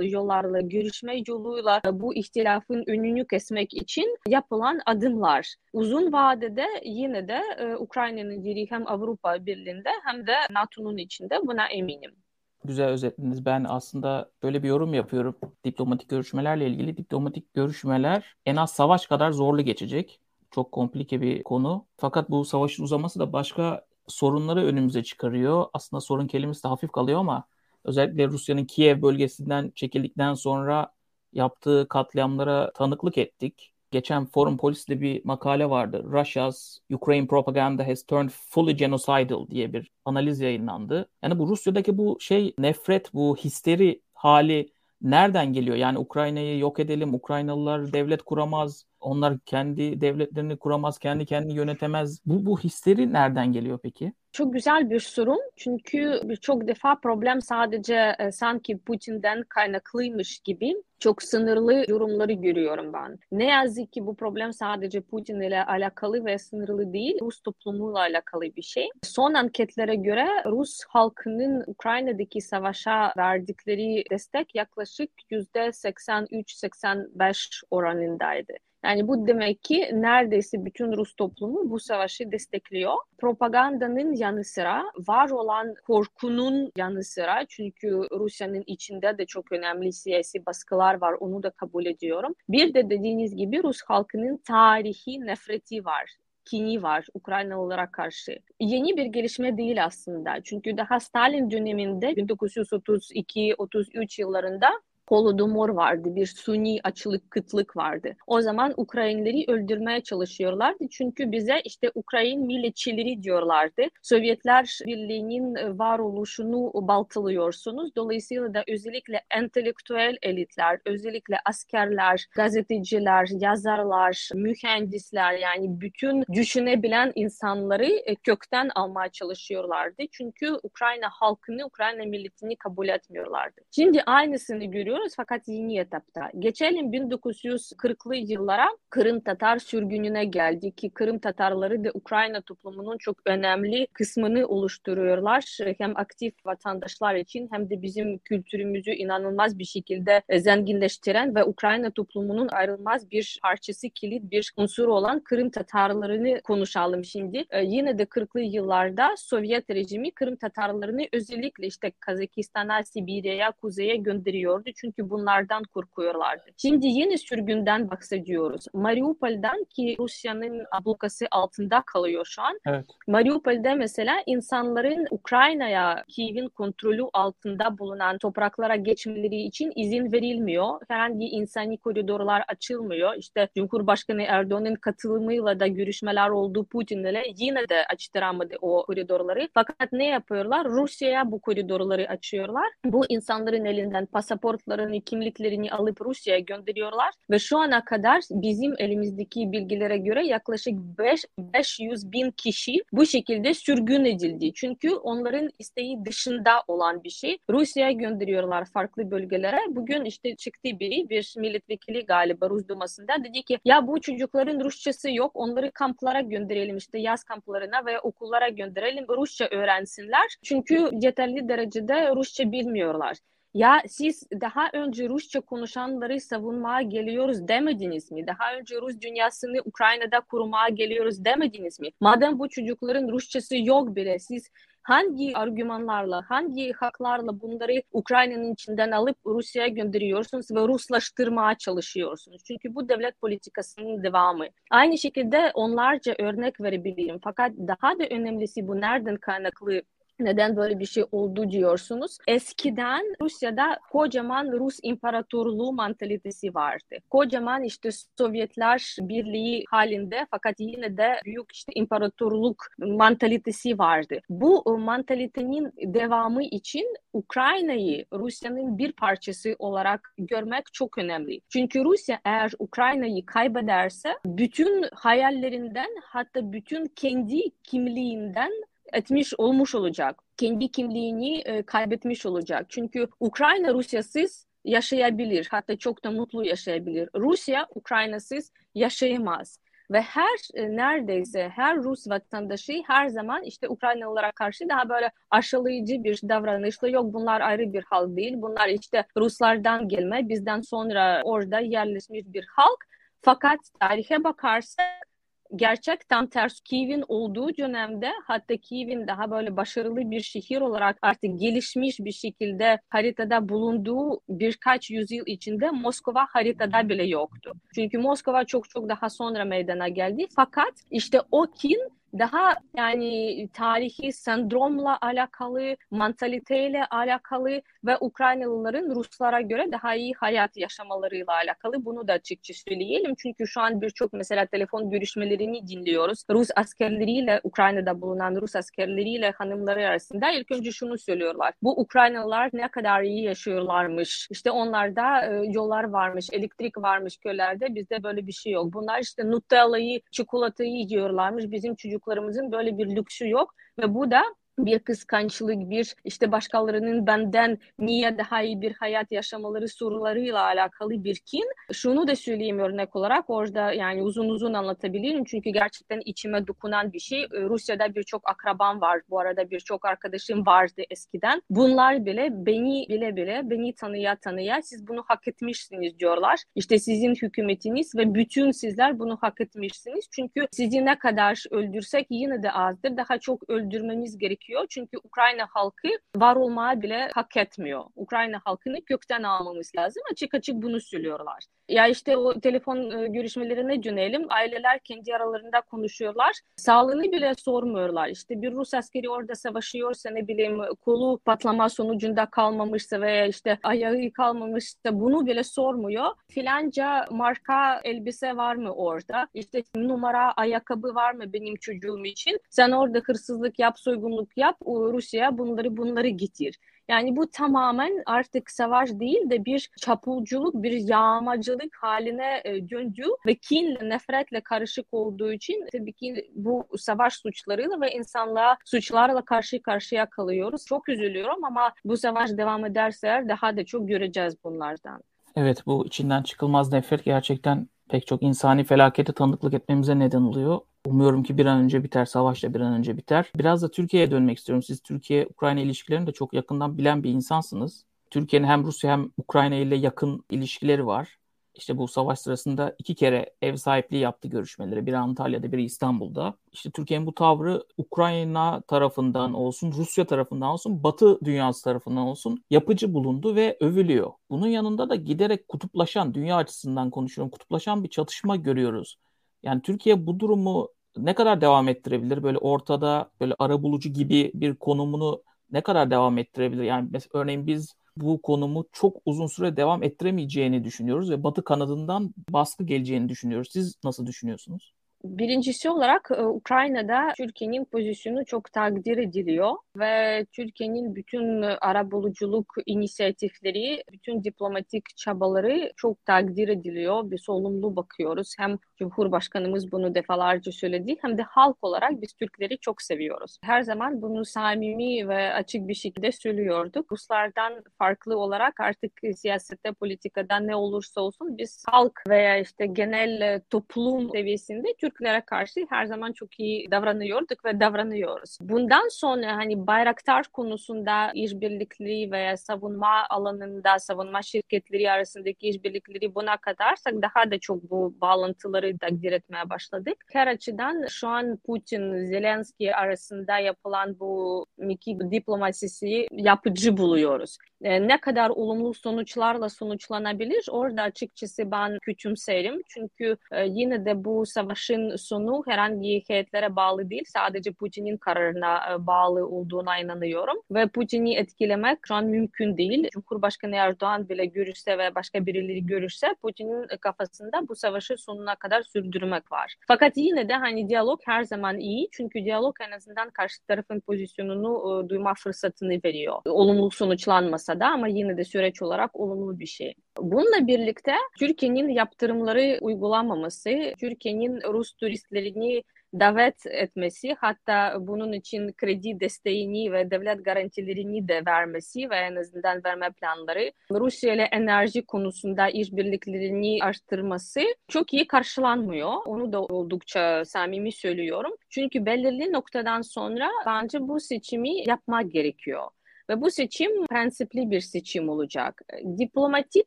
yollarla, 0.00 0.60
görüşme 0.60 1.22
yoluyla 1.28 1.80
e, 1.86 2.00
bu 2.00 2.14
ihtilafın 2.14 2.84
önünü 2.86 3.26
kesmek 3.26 3.74
için 3.74 4.16
yapılan 4.28 4.80
adımlar. 4.86 5.54
Uzun 5.72 6.12
vadede 6.12 6.66
yine 6.84 7.28
de 7.28 7.40
e, 7.58 7.76
Ukrayna'nın 7.76 8.42
yeri 8.42 8.70
hem 8.70 8.86
Avrupa 8.86 9.46
Birliği'nde 9.46 9.90
hem 10.04 10.26
de 10.26 10.34
NATO'nun 10.50 10.96
içinde 10.96 11.36
buna 11.46 11.66
eminim 11.66 12.23
güzel 12.64 12.88
özetlediniz. 12.88 13.44
Ben 13.46 13.64
aslında 13.68 14.30
böyle 14.42 14.62
bir 14.62 14.68
yorum 14.68 14.94
yapıyorum. 14.94 15.36
Diplomatik 15.64 16.08
görüşmelerle 16.08 16.66
ilgili. 16.68 16.96
Diplomatik 16.96 17.54
görüşmeler 17.54 18.36
en 18.46 18.56
az 18.56 18.72
savaş 18.72 19.06
kadar 19.06 19.32
zorlu 19.32 19.62
geçecek. 19.62 20.20
Çok 20.50 20.72
komplike 20.72 21.20
bir 21.20 21.42
konu. 21.42 21.86
Fakat 21.96 22.30
bu 22.30 22.44
savaşın 22.44 22.84
uzaması 22.84 23.20
da 23.20 23.32
başka 23.32 23.86
sorunları 24.08 24.64
önümüze 24.64 25.02
çıkarıyor. 25.02 25.66
Aslında 25.72 26.00
sorun 26.00 26.26
kelimesi 26.26 26.64
de 26.64 26.68
hafif 26.68 26.92
kalıyor 26.92 27.20
ama 27.20 27.44
özellikle 27.84 28.28
Rusya'nın 28.28 28.64
Kiev 28.64 29.02
bölgesinden 29.02 29.72
çekildikten 29.74 30.34
sonra 30.34 30.92
yaptığı 31.32 31.88
katliamlara 31.88 32.72
tanıklık 32.72 33.18
ettik 33.18 33.73
geçen 33.94 34.26
Forum 34.26 34.56
Polis'te 34.56 35.00
bir 35.00 35.24
makale 35.24 35.70
vardı. 35.70 36.04
Russia's 36.12 36.78
Ukraine 36.90 37.26
propaganda 37.26 37.86
has 37.86 38.02
turned 38.02 38.30
fully 38.30 38.76
genocidal 38.76 39.48
diye 39.48 39.72
bir 39.72 39.90
analiz 40.04 40.40
yayınlandı. 40.40 41.08
Yani 41.22 41.38
bu 41.38 41.48
Rusya'daki 41.48 41.98
bu 41.98 42.16
şey 42.20 42.54
nefret, 42.58 43.14
bu 43.14 43.36
histeri 43.36 44.02
hali 44.14 44.68
nereden 45.02 45.52
geliyor? 45.52 45.76
Yani 45.76 45.98
Ukrayna'yı 45.98 46.58
yok 46.58 46.80
edelim, 46.80 47.14
Ukraynalılar 47.14 47.92
devlet 47.92 48.22
kuramaz, 48.22 48.84
onlar 49.04 49.38
kendi 49.38 50.00
devletlerini 50.00 50.56
kuramaz, 50.56 50.98
kendi 50.98 51.26
kendini 51.26 51.54
yönetemez. 51.54 52.20
Bu, 52.26 52.46
bu 52.46 52.58
histeri 52.58 53.12
nereden 53.12 53.52
geliyor 53.52 53.78
peki? 53.82 54.12
Çok 54.32 54.52
güzel 54.52 54.90
bir 54.90 55.00
sorun. 55.00 55.40
Çünkü 55.56 56.20
birçok 56.24 56.68
defa 56.68 56.94
problem 56.94 57.42
sadece 57.42 58.16
e, 58.18 58.32
sanki 58.32 58.78
Putin'den 58.78 59.42
kaynaklıymış 59.48 60.38
gibi 60.38 60.74
çok 60.98 61.22
sınırlı 61.22 61.84
yorumları 61.88 62.32
görüyorum 62.32 62.92
ben. 62.92 63.18
Ne 63.32 63.46
yazık 63.46 63.92
ki 63.92 64.06
bu 64.06 64.16
problem 64.16 64.52
sadece 64.52 65.00
Putin 65.00 65.40
ile 65.40 65.64
alakalı 65.64 66.24
ve 66.24 66.38
sınırlı 66.38 66.92
değil, 66.92 67.18
Rus 67.22 67.40
toplumuyla 67.40 67.98
alakalı 67.98 68.42
bir 68.42 68.62
şey. 68.62 68.88
Son 69.02 69.34
anketlere 69.34 69.94
göre 69.94 70.28
Rus 70.46 70.80
halkının 70.88 71.64
Ukrayna'daki 71.66 72.40
savaşa 72.40 73.12
verdikleri 73.16 74.04
destek 74.10 74.54
yaklaşık 74.54 75.10
%83-85 75.30 77.62
oranındaydı. 77.70 78.52
Yani 78.84 79.08
bu 79.08 79.26
demek 79.26 79.62
ki 79.62 79.90
neredeyse 79.92 80.64
bütün 80.64 80.92
Rus 80.92 81.14
toplumu 81.14 81.70
bu 81.70 81.80
savaşı 81.80 82.32
destekliyor. 82.32 82.94
Propagandanın 83.18 84.12
yanı 84.12 84.44
sıra 84.44 84.84
var 85.08 85.30
olan 85.30 85.74
korkunun 85.86 86.72
yanı 86.76 87.04
sıra 87.04 87.46
çünkü 87.48 87.88
Rusya'nın 88.12 88.64
içinde 88.66 89.18
de 89.18 89.26
çok 89.26 89.52
önemli 89.52 89.92
siyasi 89.92 90.46
baskılar 90.46 91.00
var 91.00 91.12
onu 91.20 91.42
da 91.42 91.50
kabul 91.50 91.86
ediyorum. 91.86 92.34
Bir 92.48 92.74
de 92.74 92.90
dediğiniz 92.90 93.36
gibi 93.36 93.62
Rus 93.62 93.82
halkının 93.86 94.36
tarihi 94.36 95.26
nefreti 95.26 95.84
var 95.84 96.10
kini 96.44 96.82
var 96.82 97.06
Ukraynalılara 97.14 97.90
karşı. 97.90 98.38
Yeni 98.60 98.96
bir 98.96 99.04
gelişme 99.04 99.56
değil 99.56 99.84
aslında. 99.84 100.34
Çünkü 100.44 100.76
daha 100.76 101.00
Stalin 101.00 101.50
döneminde 101.50 102.06
1932-33 102.06 104.20
yıllarında 104.20 104.68
Holodomor 105.08 105.68
vardı, 105.68 106.16
bir 106.16 106.26
suni 106.26 106.80
açılık, 106.84 107.30
kıtlık 107.30 107.76
vardı. 107.76 108.16
O 108.26 108.40
zaman 108.40 108.74
Ukraynalıları 108.76 109.52
öldürmeye 109.52 110.00
çalışıyorlardı. 110.00 110.84
Çünkü 110.90 111.32
bize 111.32 111.60
işte 111.64 111.90
Ukrayna 111.94 112.46
milletçileri 112.46 113.22
diyorlardı. 113.22 113.82
Sovyetler 114.02 114.78
Birliği'nin 114.86 115.78
varoluşunu 115.78 116.70
baltalıyorsunuz. 116.74 117.96
Dolayısıyla 117.96 118.54
da 118.54 118.64
özellikle 118.68 119.20
entelektüel 119.30 120.16
elitler, 120.22 120.80
özellikle 120.86 121.36
askerler, 121.44 122.26
gazeteciler, 122.36 123.28
yazarlar, 123.40 124.28
mühendisler 124.34 125.32
yani 125.32 125.80
bütün 125.80 126.24
düşünebilen 126.32 127.12
insanları 127.14 127.86
e, 127.86 128.14
kökten 128.14 128.70
almaya 128.74 129.08
çalışıyorlardı. 129.08 130.02
Çünkü 130.12 130.52
Ukrayna 130.62 131.08
halkını, 131.10 131.66
Ukrayna 131.66 132.04
milletini 132.04 132.56
kabul 132.56 132.88
etmiyorlardı. 132.88 133.60
Şimdi 133.70 134.02
aynısını 134.02 134.64
görüyoruz 134.64 134.93
görüyoruz 134.94 135.14
fakat 135.16 135.48
yeni 135.48 135.78
etapta. 135.78 136.30
Geçelim 136.38 136.92
1940'lı 136.92 138.16
yıllara 138.16 138.66
Kırım 138.90 139.20
Tatar 139.20 139.58
sürgününe 139.58 140.24
geldi 140.24 140.72
ki 140.72 140.90
Kırım 140.90 141.18
Tatarları 141.18 141.84
da 141.84 141.90
Ukrayna 141.94 142.40
toplumunun 142.40 142.98
çok 142.98 143.16
önemli 143.26 143.86
kısmını 143.92 144.46
oluşturuyorlar. 144.46 145.58
Hem 145.78 145.96
aktif 145.96 146.34
vatandaşlar 146.46 147.14
için 147.14 147.48
hem 147.52 147.70
de 147.70 147.82
bizim 147.82 148.18
kültürümüzü 148.18 148.90
inanılmaz 148.90 149.58
bir 149.58 149.64
şekilde 149.64 150.22
zenginleştiren 150.38 151.34
ve 151.34 151.44
Ukrayna 151.44 151.90
toplumunun 151.90 152.48
ayrılmaz 152.52 153.10
bir 153.10 153.38
parçası, 153.42 153.88
kilit 153.88 154.30
bir 154.30 154.52
unsur 154.56 154.88
olan 154.88 155.20
Kırım 155.20 155.50
Tatarlarını 155.50 156.40
konuşalım 156.40 157.04
şimdi. 157.04 157.44
Ee, 157.50 157.64
yine 157.64 157.98
de 157.98 158.02
40'lı 158.02 158.40
yıllarda 158.40 159.14
Sovyet 159.16 159.70
rejimi 159.70 160.10
Kırım 160.10 160.36
Tatarlarını 160.36 161.02
özellikle 161.12 161.66
işte 161.66 161.92
Kazakistan'a, 162.00 162.84
Sibirya'ya, 162.84 163.50
kuzeye 163.50 163.96
gönderiyordu 163.96 164.70
çünkü 164.76 164.83
bunlardan 164.98 165.62
korkuyorlardı. 165.62 166.42
Şimdi 166.56 166.86
yeni 166.86 167.18
sürgünden 167.18 167.90
bahsediyoruz. 167.90 168.66
Mariupol'dan 168.74 169.64
ki 169.64 169.96
Rusya'nın 169.98 170.64
ablukası 170.72 171.26
altında 171.30 171.82
kalıyor 171.86 172.26
şu 172.28 172.42
an. 172.42 172.58
Evet. 172.66 172.84
Mariupol'de 173.08 173.74
mesela 173.74 174.16
insanların 174.26 175.06
Ukrayna'ya 175.10 176.04
Kiev'in 176.08 176.48
kontrolü 176.48 177.02
altında 177.12 177.78
bulunan 177.78 178.18
topraklara 178.18 178.76
geçmeleri 178.76 179.42
için 179.42 179.72
izin 179.76 180.12
verilmiyor. 180.12 180.80
Herhangi 180.88 181.26
insani 181.26 181.78
koridorlar 181.78 182.44
açılmıyor. 182.48 183.14
İşte 183.14 183.48
Cumhurbaşkanı 183.56 184.22
Erdoğan'ın 184.22 184.74
katılımıyla 184.74 185.60
da 185.60 185.66
görüşmeler 185.66 186.28
oldu 186.28 186.64
Putin 186.64 187.04
ile 187.04 187.22
yine 187.36 187.68
de 187.68 187.86
açtıramadı 187.86 188.54
o 188.60 188.84
koridorları. 188.86 189.48
Fakat 189.54 189.92
ne 189.92 190.06
yapıyorlar? 190.06 190.68
Rusya'ya 190.68 191.30
bu 191.30 191.40
koridorları 191.40 192.08
açıyorlar. 192.08 192.72
Bu 192.84 193.04
insanların 193.08 193.64
elinden 193.64 194.06
pasaportla 194.06 194.73
çocuklarını, 194.74 195.00
kimliklerini 195.00 195.72
alıp 195.72 196.00
Rusya'ya 196.00 196.40
gönderiyorlar 196.40 197.14
ve 197.30 197.38
şu 197.38 197.58
ana 197.58 197.84
kadar 197.84 198.22
bizim 198.30 198.74
elimizdeki 198.78 199.52
bilgilere 199.52 199.98
göre 199.98 200.26
yaklaşık 200.26 200.74
5, 200.98 201.24
500 201.38 202.12
bin 202.12 202.30
kişi 202.30 202.82
bu 202.92 203.06
şekilde 203.06 203.54
sürgün 203.54 204.04
edildi. 204.04 204.52
Çünkü 204.54 204.94
onların 204.94 205.50
isteği 205.58 206.04
dışında 206.04 206.62
olan 206.68 207.04
bir 207.04 207.10
şey. 207.10 207.38
Rusya'ya 207.50 207.92
gönderiyorlar 207.92 208.64
farklı 208.64 209.10
bölgelere. 209.10 209.58
Bugün 209.68 210.04
işte 210.04 210.36
çıktı 210.36 210.68
biri, 210.80 211.08
bir 211.10 211.34
milletvekili 211.38 212.06
galiba 212.06 212.50
Rus 212.50 212.68
Duması'nda 212.68 213.24
dedi 213.24 213.42
ki 213.42 213.58
ya 213.64 213.86
bu 213.86 214.00
çocukların 214.00 214.60
Rusçası 214.60 215.10
yok 215.10 215.30
onları 215.34 215.70
kamplara 215.70 216.20
gönderelim 216.20 216.76
işte 216.76 216.98
yaz 216.98 217.24
kamplarına 217.24 217.86
ve 217.86 218.00
okullara 218.00 218.48
gönderelim 218.48 219.04
Rusça 219.08 219.44
öğrensinler. 219.50 220.36
Çünkü 220.42 220.88
yeterli 220.92 221.48
derecede 221.48 222.14
Rusça 222.16 222.52
bilmiyorlar. 222.52 223.16
Ya 223.54 223.82
siz 223.88 224.22
daha 224.40 224.70
önce 224.72 225.08
Rusça 225.08 225.40
konuşanları 225.40 226.20
savunmaya 226.20 226.82
geliyoruz 226.82 227.48
demediniz 227.48 228.12
mi? 228.12 228.26
Daha 228.26 228.54
önce 228.58 228.76
Rus 228.80 229.00
dünyasını 229.00 229.60
Ukrayna'da 229.64 230.20
kurmaya 230.20 230.68
geliyoruz 230.68 231.24
demediniz 231.24 231.80
mi? 231.80 231.88
Madem 232.00 232.38
bu 232.38 232.48
çocukların 232.48 233.08
Rusçası 233.08 233.56
yok 233.56 233.96
bile 233.96 234.18
siz 234.18 234.50
hangi 234.82 235.36
argümanlarla, 235.36 236.22
hangi 236.28 236.72
haklarla 236.72 237.40
bunları 237.40 237.82
Ukrayna'nın 237.92 238.52
içinden 238.52 238.90
alıp 238.90 239.16
Rusya'ya 239.26 239.68
gönderiyorsunuz 239.68 240.50
ve 240.50 240.68
Ruslaştırmaya 240.68 241.58
çalışıyorsunuz? 241.58 242.42
Çünkü 242.44 242.74
bu 242.74 242.88
devlet 242.88 243.20
politikasının 243.20 244.02
devamı. 244.02 244.46
Aynı 244.70 244.98
şekilde 244.98 245.50
onlarca 245.54 246.14
örnek 246.18 246.60
verebilirim. 246.60 247.20
Fakat 247.24 247.52
daha 247.52 247.98
da 247.98 248.04
önemlisi 248.10 248.68
bu 248.68 248.80
nereden 248.80 249.16
kaynaklı 249.16 249.82
neden 250.20 250.56
böyle 250.56 250.78
bir 250.78 250.86
şey 250.86 251.04
oldu 251.12 251.50
diyorsunuz. 251.50 252.18
Eskiden 252.26 253.14
Rusya'da 253.20 253.78
kocaman 253.92 254.52
Rus 254.52 254.78
imparatorluğu 254.82 255.72
mantalitesi 255.72 256.54
vardı. 256.54 256.96
Kocaman 257.10 257.62
işte 257.62 257.88
Sovyetler 258.18 258.96
Birliği 259.00 259.64
halinde 259.70 260.26
fakat 260.30 260.54
yine 260.58 260.96
de 260.96 261.20
büyük 261.24 261.52
işte 261.52 261.72
imparatorluk 261.74 262.66
mantalitesi 262.78 263.78
vardı. 263.78 264.20
Bu 264.28 264.78
mantalitenin 264.78 265.72
devamı 265.76 266.44
için 266.44 266.96
Ukrayna'yı 267.12 268.04
Rusya'nın 268.12 268.78
bir 268.78 268.92
parçası 268.92 269.56
olarak 269.58 270.14
görmek 270.18 270.64
çok 270.72 270.98
önemli. 270.98 271.40
Çünkü 271.48 271.84
Rusya 271.84 272.20
eğer 272.24 272.52
Ukrayna'yı 272.58 273.26
kaybederse 273.26 274.18
bütün 274.26 274.84
hayallerinden 274.94 275.90
hatta 276.02 276.52
bütün 276.52 276.86
kendi 276.86 277.50
kimliğinden 277.62 278.52
etmiş 278.92 279.34
olmuş 279.38 279.74
olacak. 279.74 280.22
Kendi 280.36 280.68
kimliğini 280.68 281.38
e, 281.38 281.62
kaybetmiş 281.62 282.26
olacak. 282.26 282.66
Çünkü 282.68 283.08
Ukrayna 283.20 283.74
Rusyasız 283.74 284.46
yaşayabilir. 284.64 285.48
Hatta 285.50 285.76
çok 285.76 286.04
da 286.04 286.10
mutlu 286.10 286.44
yaşayabilir. 286.44 287.08
Rusya 287.16 287.66
Ukraynasız 287.74 288.52
yaşayamaz. 288.74 289.58
Ve 289.90 290.00
her 290.00 290.38
e, 290.54 290.76
neredeyse 290.76 291.48
her 291.48 291.76
Rus 291.76 292.08
vatandaşı 292.08 292.72
her 292.86 293.08
zaman 293.08 293.42
işte 293.42 293.68
Ukraynalılara 293.68 294.32
karşı 294.32 294.68
daha 294.68 294.88
böyle 294.88 295.10
aşılayıcı 295.30 296.04
bir 296.04 296.20
davranışla 296.28 296.88
yok 296.88 297.14
bunlar 297.14 297.40
ayrı 297.40 297.72
bir 297.72 297.82
halk 297.82 298.16
değil. 298.16 298.34
Bunlar 298.36 298.68
işte 298.68 299.04
Ruslardan 299.16 299.88
gelme 299.88 300.28
bizden 300.28 300.60
sonra 300.60 301.22
orada 301.24 301.58
yerleşmiş 301.58 302.24
bir 302.26 302.46
halk. 302.46 302.84
Fakat 303.22 303.58
tarihe 303.80 304.24
bakarsak 304.24 305.13
gerçek 305.56 306.08
tam 306.08 306.26
ters 306.26 306.60
Kiev'in 306.60 307.04
olduğu 307.08 307.56
dönemde 307.56 308.10
hatta 308.24 308.56
Kiev'in 308.56 309.06
daha 309.06 309.30
böyle 309.30 309.56
başarılı 309.56 310.10
bir 310.10 310.20
şehir 310.20 310.60
olarak 310.60 310.98
artık 311.02 311.40
gelişmiş 311.40 312.00
bir 312.00 312.12
şekilde 312.12 312.80
haritada 312.88 313.48
bulunduğu 313.48 314.20
birkaç 314.28 314.90
yüzyıl 314.90 315.24
içinde 315.26 315.70
Moskova 315.70 316.26
haritada 316.30 316.88
bile 316.88 317.06
yoktu. 317.06 317.52
Çünkü 317.74 317.98
Moskova 317.98 318.44
çok 318.44 318.70
çok 318.70 318.88
daha 318.88 319.10
sonra 319.10 319.44
meydana 319.44 319.88
geldi. 319.88 320.26
Fakat 320.36 320.72
işte 320.90 321.20
o 321.30 321.46
kin 321.58 321.80
daha 322.18 322.54
yani 322.76 323.48
tarihi 323.52 324.12
sendromla 324.12 324.98
alakalı, 325.00 325.76
mantaliteyle 325.90 326.84
alakalı 326.86 327.62
ve 327.84 327.96
Ukraynalıların 328.00 328.94
Ruslara 328.94 329.40
göre 329.40 329.72
daha 329.72 329.94
iyi 329.94 330.14
hayat 330.14 330.56
yaşamalarıyla 330.56 331.32
alakalı. 331.32 331.84
Bunu 331.84 332.08
da 332.08 332.12
açıkça 332.12 332.54
söyleyelim. 332.54 333.14
Çünkü 333.18 333.46
şu 333.46 333.60
an 333.60 333.80
birçok 333.80 334.12
mesela 334.12 334.46
telefon 334.46 334.90
görüşmelerini 334.90 335.68
dinliyoruz. 335.68 336.24
Rus 336.30 336.48
askerleriyle, 336.56 337.40
Ukrayna'da 337.44 338.00
bulunan 338.00 338.36
Rus 338.36 338.56
askerleriyle 338.56 339.30
hanımları 339.30 339.88
arasında 339.88 340.30
ilk 340.30 340.52
önce 340.52 340.72
şunu 340.72 340.98
söylüyorlar. 340.98 341.54
Bu 341.62 341.80
Ukraynalılar 341.80 342.50
ne 342.52 342.68
kadar 342.68 343.02
iyi 343.02 343.22
yaşıyorlarmış. 343.24 344.28
İşte 344.30 344.50
onlarda 344.50 345.26
e, 345.26 345.42
yollar 345.52 345.84
varmış, 345.84 346.28
elektrik 346.32 346.78
varmış 346.78 347.16
köylerde. 347.16 347.74
Bizde 347.74 348.02
böyle 348.02 348.26
bir 348.26 348.32
şey 348.32 348.52
yok. 348.52 348.72
Bunlar 348.72 349.00
işte 349.00 349.30
Nutella'yı, 349.30 350.00
çikolatayı 350.10 350.70
yiyorlarmış. 350.70 351.44
Bizim 351.50 351.74
çocuk 351.74 352.03
çocuklarımızın 352.04 352.52
böyle 352.52 352.78
bir 352.78 352.96
lüksü 352.96 353.28
yok. 353.28 353.54
Ve 353.78 353.94
bu 353.94 354.10
da 354.10 354.22
bir 354.58 354.78
kıskançlık, 354.78 355.70
bir 355.70 355.94
işte 356.04 356.32
başkalarının 356.32 357.06
benden 357.06 357.58
niye 357.78 358.18
daha 358.18 358.42
iyi 358.42 358.60
bir 358.60 358.72
hayat 358.72 359.12
yaşamaları 359.12 359.68
sorularıyla 359.68 360.42
alakalı 360.42 361.04
bir 361.04 361.16
kin. 361.16 361.44
Şunu 361.72 362.08
da 362.08 362.16
söyleyeyim 362.16 362.58
örnek 362.58 362.96
olarak 362.96 363.30
orada 363.30 363.72
yani 363.72 364.02
uzun 364.02 364.28
uzun 364.28 364.54
anlatabilirim 364.54 365.24
çünkü 365.24 365.50
gerçekten 365.50 366.00
içime 366.04 366.46
dokunan 366.46 366.92
bir 366.92 367.00
şey. 367.00 367.22
Ee, 367.22 367.42
Rusya'da 367.42 367.94
birçok 367.94 368.30
akrabam 368.30 368.80
var. 368.80 369.00
Bu 369.10 369.20
arada 369.20 369.50
birçok 369.50 369.84
arkadaşım 369.84 370.46
vardı 370.46 370.82
eskiden. 370.90 371.42
Bunlar 371.50 372.06
bile 372.06 372.28
beni 372.32 372.86
bile 372.88 373.16
bile 373.16 373.40
beni 373.44 373.74
tanıya 373.74 374.16
tanıya 374.16 374.62
siz 374.62 374.88
bunu 374.88 375.04
hak 375.08 375.28
etmişsiniz 375.28 375.98
diyorlar. 375.98 376.42
İşte 376.54 376.78
sizin 376.78 377.14
hükümetiniz 377.14 377.94
ve 377.96 378.14
bütün 378.14 378.50
sizler 378.50 378.98
bunu 378.98 379.16
hak 379.20 379.40
etmişsiniz. 379.40 380.08
Çünkü 380.10 380.46
sizi 380.52 380.84
ne 380.84 380.98
kadar 380.98 381.44
öldürsek 381.50 382.06
yine 382.10 382.42
de 382.42 382.52
azdır. 382.52 382.96
Daha 382.96 383.18
çok 383.18 383.50
öldürmemiz 383.50 384.18
gerekiyor 384.18 384.43
gerekiyor. 384.44 384.66
Çünkü 384.70 384.98
Ukrayna 385.04 385.46
halkı 385.50 385.88
var 386.16 386.36
olmaya 386.36 386.82
bile 386.82 387.10
hak 387.14 387.36
etmiyor. 387.36 387.84
Ukrayna 387.96 388.40
halkını 388.44 388.84
kökten 388.84 389.22
almamız 389.22 389.72
lazım. 389.76 390.02
Açık 390.12 390.34
açık 390.34 390.54
bunu 390.54 390.80
söylüyorlar. 390.80 391.44
Ya 391.68 391.86
işte 391.86 392.16
o 392.16 392.40
telefon 392.40 392.90
e, 392.90 393.08
görüşmelerine 393.08 393.82
dönelim. 393.82 394.26
Aileler 394.28 394.78
kendi 394.84 395.14
aralarında 395.14 395.60
konuşuyorlar. 395.60 396.32
Sağlığını 396.56 397.02
bile 397.02 397.34
sormuyorlar. 397.34 398.08
İşte 398.08 398.42
bir 398.42 398.52
Rus 398.52 398.74
askeri 398.74 399.10
orada 399.10 399.34
savaşıyorsa 399.34 400.10
ne 400.10 400.28
bileyim 400.28 400.60
kolu 400.84 401.18
patlama 401.24 401.68
sonucunda 401.68 402.26
kalmamışsa 402.26 403.00
veya 403.00 403.26
işte 403.26 403.58
ayağı 403.62 403.94
kalmamışsa 404.12 405.00
bunu 405.00 405.26
bile 405.26 405.44
sormuyor. 405.44 406.06
Filanca 406.30 407.06
marka 407.10 407.80
elbise 407.84 408.36
var 408.36 408.54
mı 408.56 408.74
orada? 408.74 409.28
İşte 409.34 409.62
numara 409.76 410.32
ayakkabı 410.32 410.94
var 410.94 411.14
mı 411.14 411.32
benim 411.32 411.56
çocuğum 411.56 412.04
için? 412.04 412.40
Sen 412.50 412.70
orada 412.70 412.98
hırsızlık 412.98 413.58
yap, 413.58 413.78
soygunluk 413.78 414.33
yap, 414.36 414.56
Rusya 414.66 415.38
bunları 415.38 415.76
bunları 415.76 416.08
getir. 416.08 416.58
Yani 416.88 417.16
bu 417.16 417.30
tamamen 417.30 418.02
artık 418.06 418.50
savaş 418.50 418.90
değil 418.90 419.30
de 419.30 419.44
bir 419.44 419.70
çapulculuk, 419.80 420.54
bir 420.54 420.72
yağmacılık 420.72 421.76
haline 421.80 422.42
e, 422.44 422.70
döndü 422.70 423.02
ve 423.26 423.34
kinle, 423.34 423.88
nefretle 423.88 424.40
karışık 424.40 424.86
olduğu 424.92 425.32
için 425.32 425.66
tabii 425.72 425.92
ki 425.92 426.30
bu 426.34 426.66
savaş 426.76 427.14
suçlarıyla 427.14 427.80
ve 427.80 427.92
insanlığa 427.92 428.56
suçlarla 428.64 429.24
karşı 429.24 429.62
karşıya 429.62 430.10
kalıyoruz. 430.10 430.66
Çok 430.66 430.88
üzülüyorum 430.88 431.44
ama 431.44 431.72
bu 431.84 431.96
savaş 431.96 432.30
devam 432.30 432.64
ederse 432.64 433.24
daha 433.28 433.56
da 433.56 433.64
çok 433.64 433.88
göreceğiz 433.88 434.36
bunlardan. 434.44 435.02
Evet 435.36 435.66
bu 435.66 435.86
içinden 435.86 436.22
çıkılmaz 436.22 436.72
nefret 436.72 437.04
gerçekten 437.04 437.68
pek 437.90 438.06
çok 438.06 438.22
insani 438.22 438.64
felakete 438.64 439.12
tanıklık 439.12 439.54
etmemize 439.54 439.98
neden 439.98 440.22
oluyor. 440.22 440.60
Umuyorum 440.86 441.22
ki 441.22 441.38
bir 441.38 441.46
an 441.46 441.60
önce 441.60 441.84
biter, 441.84 442.04
savaş 442.04 442.42
da 442.42 442.54
bir 442.54 442.60
an 442.60 442.72
önce 442.72 442.96
biter. 442.96 443.30
Biraz 443.36 443.62
da 443.62 443.70
Türkiye'ye 443.70 444.10
dönmek 444.10 444.38
istiyorum. 444.38 444.62
Siz 444.62 444.80
Türkiye-Ukrayna 444.80 445.60
ilişkilerini 445.60 446.06
de 446.06 446.12
çok 446.12 446.32
yakından 446.34 446.78
bilen 446.78 447.02
bir 447.02 447.10
insansınız. 447.10 447.84
Türkiye'nin 448.10 448.46
hem 448.46 448.64
Rusya 448.64 448.92
hem 448.92 449.10
Ukrayna 449.18 449.54
ile 449.54 449.76
yakın 449.76 450.24
ilişkileri 450.30 450.86
var. 450.86 451.18
İşte 451.54 451.78
bu 451.78 451.88
savaş 451.88 452.18
sırasında 452.18 452.74
iki 452.78 452.94
kere 452.94 453.30
ev 453.42 453.56
sahipliği 453.56 453.98
yaptı 453.98 454.28
görüşmeleri. 454.28 454.86
Biri 454.86 454.98
Antalya'da, 454.98 455.52
biri 455.52 455.64
İstanbul'da. 455.64 456.34
İşte 456.52 456.70
Türkiye'nin 456.70 457.06
bu 457.06 457.14
tavrı 457.14 457.64
Ukrayna 457.78 458.60
tarafından 458.60 459.34
olsun, 459.34 459.72
Rusya 459.72 460.06
tarafından 460.06 460.48
olsun, 460.48 460.82
Batı 460.82 461.24
dünyası 461.24 461.64
tarafından 461.64 462.02
olsun 462.02 462.44
yapıcı 462.50 462.94
bulundu 462.94 463.34
ve 463.34 463.56
övülüyor. 463.60 464.10
Bunun 464.30 464.46
yanında 464.46 464.88
da 464.88 464.94
giderek 464.94 465.48
kutuplaşan, 465.48 466.14
dünya 466.14 466.36
açısından 466.36 466.90
konuşuyorum, 466.90 467.30
kutuplaşan 467.30 467.84
bir 467.84 467.88
çatışma 467.88 468.36
görüyoruz. 468.36 468.96
Yani 469.44 469.62
Türkiye 469.62 470.06
bu 470.06 470.20
durumu 470.20 470.68
ne 470.96 471.14
kadar 471.14 471.40
devam 471.40 471.68
ettirebilir? 471.68 472.22
Böyle 472.22 472.38
ortada 472.38 473.10
böyle 473.20 473.34
ara 473.38 473.62
bulucu 473.62 473.88
gibi 473.88 474.30
bir 474.34 474.54
konumunu 474.54 475.22
ne 475.50 475.60
kadar 475.60 475.90
devam 475.90 476.18
ettirebilir? 476.18 476.62
Yani 476.62 476.88
mesela 476.92 477.10
örneğin 477.12 477.46
biz 477.46 477.74
bu 477.96 478.22
konumu 478.22 478.64
çok 478.72 478.96
uzun 479.04 479.26
süre 479.26 479.56
devam 479.56 479.82
ettiremeyeceğini 479.82 480.64
düşünüyoruz 480.64 481.10
ve 481.10 481.24
Batı 481.24 481.44
kanadından 481.44 482.14
baskı 482.30 482.64
geleceğini 482.64 483.08
düşünüyoruz. 483.08 483.48
Siz 483.52 483.78
nasıl 483.84 484.06
düşünüyorsunuz? 484.06 484.74
Birincisi 485.04 485.70
olarak 485.70 486.10
e, 486.18 486.22
Ukrayna'da 486.22 487.12
Türkiye'nin 487.16 487.64
pozisyonu 487.64 488.24
çok 488.24 488.52
takdir 488.52 488.98
ediliyor 488.98 489.52
ve 489.76 490.26
Türkiye'nin 490.32 490.94
bütün 490.94 491.42
arabuluculuk 491.42 492.54
inisiyatifleri, 492.66 493.84
bütün 493.92 494.24
diplomatik 494.24 494.96
çabaları 494.96 495.72
çok 495.76 496.04
takdir 496.04 496.48
ediliyor. 496.48 497.10
Biz 497.10 497.28
olumlu 497.28 497.76
bakıyoruz. 497.76 498.34
Hem 498.38 498.58
Cumhurbaşkanımız 498.84 499.72
bunu 499.72 499.94
defalarca 499.94 500.52
söyledi 500.52 500.96
hem 501.02 501.18
de 501.18 501.22
halk 501.22 501.56
olarak 501.62 502.02
biz 502.02 502.12
Türkleri 502.12 502.58
çok 502.58 502.82
seviyoruz. 502.82 503.38
Her 503.42 503.62
zaman 503.62 504.02
bunu 504.02 504.24
samimi 504.24 505.08
ve 505.08 505.32
açık 505.32 505.68
bir 505.68 505.74
şekilde 505.74 506.12
söylüyorduk. 506.12 506.92
Ruslardan 506.92 507.62
farklı 507.78 508.18
olarak 508.18 508.60
artık 508.60 508.92
siyasette, 509.16 509.72
politikada 509.72 510.36
ne 510.36 510.56
olursa 510.56 511.00
olsun 511.00 511.38
biz 511.38 511.64
halk 511.68 512.02
veya 512.08 512.38
işte 512.38 512.66
genel 512.66 513.40
toplum 513.50 514.10
seviyesinde 514.10 514.68
Türklere 514.80 515.20
karşı 515.20 515.60
her 515.70 515.86
zaman 515.86 516.12
çok 516.12 516.40
iyi 516.40 516.70
davranıyorduk 516.70 517.44
ve 517.44 517.60
davranıyoruz. 517.60 518.38
Bundan 518.40 518.88
sonra 518.88 519.36
hani 519.36 519.66
Bayraktar 519.66 520.26
konusunda 520.32 521.10
işbirlikleri 521.14 522.10
veya 522.10 522.36
savunma 522.36 523.06
alanında 523.10 523.78
savunma 523.78 524.22
şirketleri 524.22 524.90
arasındaki 524.90 525.48
işbirlikleri 525.48 526.14
buna 526.14 526.36
kadarsak 526.36 526.94
daha 526.94 527.30
da 527.30 527.38
çok 527.38 527.70
bu 527.70 527.94
bağlantıları 528.00 528.73
takdir 528.78 529.12
etmeye 529.12 529.50
başladık. 529.50 529.96
Her 530.12 530.26
açıdan 530.26 530.86
şu 530.88 531.08
an 531.08 531.36
Putin, 531.46 532.06
Zelenski 532.06 532.74
arasında 532.74 533.38
yapılan 533.38 534.00
bu 534.00 534.46
iki 534.68 534.98
diplomasisi 535.10 536.06
yapıcı 536.12 536.76
buluyoruz. 536.76 537.36
E, 537.64 537.88
ne 537.88 538.00
kadar 538.00 538.30
olumlu 538.30 538.74
sonuçlarla 538.74 539.48
sonuçlanabilir 539.48 540.46
orada 540.50 540.82
açıkçası 540.82 541.50
ben 541.50 541.78
küçümserim. 541.82 542.62
Çünkü 542.68 543.16
e, 543.32 543.46
yine 543.46 543.84
de 543.84 544.04
bu 544.04 544.26
savaşın 544.26 544.96
sonu 544.96 545.42
herhangi 545.46 546.02
heyetlere 546.08 546.56
bağlı 546.56 546.90
değil. 546.90 547.04
Sadece 547.06 547.52
Putin'in 547.52 547.96
kararına 547.96 548.72
e, 548.72 548.86
bağlı 548.86 549.26
olduğuna 549.26 549.78
inanıyorum. 549.78 550.36
Ve 550.50 550.66
Putin'i 550.66 551.16
etkilemek 551.16 551.78
şu 551.86 551.94
an 551.94 552.04
mümkün 552.04 552.56
değil. 552.56 552.88
Cumhurbaşkanı 552.92 553.56
Erdoğan 553.56 554.08
bile 554.08 554.24
görürse 554.24 554.78
ve 554.78 554.94
başka 554.94 555.26
birileri 555.26 555.66
görürse 555.66 556.14
Putin'in 556.22 556.66
kafasında 556.80 557.48
bu 557.48 557.56
savaşı 557.56 557.96
sonuna 557.96 558.34
kadar 558.34 558.62
sürdürmek 558.62 559.32
var. 559.32 559.54
Fakat 559.68 559.92
yine 559.96 560.28
de 560.28 560.34
hani 560.34 560.68
diyalog 560.68 561.00
her 561.04 561.22
zaman 561.22 561.58
iyi. 561.58 561.88
Çünkü 561.92 562.24
diyalog 562.24 562.56
en 562.68 562.70
azından 562.70 563.10
karşı 563.10 563.46
tarafın 563.46 563.80
pozisyonunu 563.80 564.84
duyma 564.88 565.14
fırsatını 565.14 565.80
veriyor. 565.84 566.18
Olumlu 566.26 566.70
sonuçlanmasa 566.70 567.53
da 567.60 567.66
ama 567.66 567.88
yine 567.88 568.16
de 568.16 568.24
süreç 568.24 568.62
olarak 568.62 569.00
olumlu 569.00 569.38
bir 569.38 569.46
şey. 569.46 569.74
Bununla 569.98 570.46
birlikte 570.46 570.92
Türkiye'nin 571.18 571.68
yaptırımları 571.68 572.58
uygulanmaması, 572.60 573.72
Türkiye'nin 573.80 574.40
Rus 574.52 574.72
turistlerini 574.72 575.62
davet 576.00 576.46
etmesi 576.46 577.14
hatta 577.18 577.76
bunun 577.80 578.12
için 578.12 578.52
kredi 578.52 579.00
desteğini 579.00 579.72
ve 579.72 579.90
devlet 579.90 580.24
garantilerini 580.24 581.08
de 581.08 581.22
vermesi 581.26 581.90
ve 581.90 581.96
en 581.96 582.16
azından 582.16 582.64
verme 582.64 582.90
planları 582.90 583.52
Rusya 583.70 584.14
ile 584.14 584.22
enerji 584.22 584.86
konusunda 584.86 585.48
işbirliklerini 585.48 586.58
arttırması 586.62 587.40
çok 587.68 587.94
iyi 587.94 588.06
karşılanmıyor. 588.06 588.92
Onu 589.06 589.32
da 589.32 589.42
oldukça 589.42 590.24
samimi 590.24 590.72
söylüyorum. 590.72 591.32
Çünkü 591.50 591.86
belirli 591.86 592.32
noktadan 592.32 592.82
sonra 592.82 593.30
bence 593.46 593.78
bu 593.80 594.00
seçimi 594.00 594.68
yapmak 594.68 595.12
gerekiyor. 595.12 595.62
Ve 596.10 596.20
bu 596.20 596.30
seçim 596.30 596.86
prensipli 596.86 597.50
bir 597.50 597.60
seçim 597.60 598.08
olacak. 598.08 598.62
Diplomatik 598.98 599.66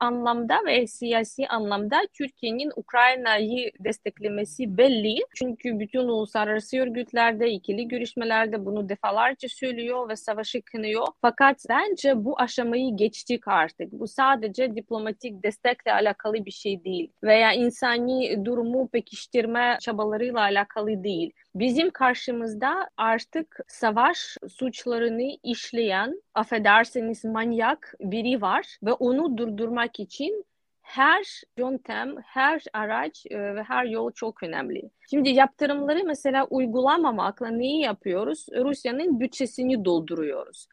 anlamda 0.00 0.58
ve 0.66 0.86
siyasi 0.86 1.48
anlamda 1.48 1.96
Türkiye'nin 2.12 2.72
Ukrayna'yı 2.76 3.72
desteklemesi 3.80 4.76
belli. 4.78 5.16
Çünkü 5.34 5.78
bütün 5.78 6.00
uluslararası 6.00 6.78
örgütlerde, 6.78 7.50
ikili 7.50 7.88
görüşmelerde 7.88 8.66
bunu 8.66 8.88
defalarca 8.88 9.48
söylüyor 9.48 10.08
ve 10.08 10.16
savaşı 10.16 10.62
kınıyor. 10.62 11.06
Fakat 11.20 11.64
bence 11.68 12.24
bu 12.24 12.40
aşamayı 12.40 12.96
geçtik 12.96 13.48
artık. 13.48 13.92
Bu 13.92 14.08
sadece 14.08 14.74
diplomatik 14.74 15.42
destekle 15.42 15.92
alakalı 15.92 16.44
bir 16.44 16.50
şey 16.50 16.84
değil. 16.84 17.12
Veya 17.22 17.52
insani 17.52 18.44
durumu 18.44 18.88
pekiştirme 18.88 19.76
çabalarıyla 19.80 20.40
alakalı 20.40 21.04
değil. 21.04 21.32
Bizim 21.58 21.90
karşımızda 21.90 22.88
artık 22.96 23.58
savaş 23.68 24.36
suçlarını 24.48 25.38
işleyen, 25.42 26.22
affederseniz 26.34 27.24
manyak 27.24 27.94
biri 28.00 28.42
var 28.42 28.78
ve 28.82 28.92
onu 28.92 29.38
durdurmak 29.38 30.00
için 30.00 30.44
her 30.82 31.42
yöntem, 31.58 32.14
her 32.24 32.62
araç 32.72 33.26
e, 33.30 33.54
ve 33.54 33.62
her 33.62 33.84
yol 33.84 34.12
çok 34.12 34.42
önemli. 34.42 34.90
Şimdi 35.10 35.28
yaptırımları 35.28 36.04
mesela 36.04 36.46
uygulamamakla 36.46 37.48
neyi 37.48 37.80
yapıyoruz? 37.80 38.46
Rusya'nın 38.64 39.20
bütçesini 39.20 39.84
dolduruyoruz. 39.84 40.66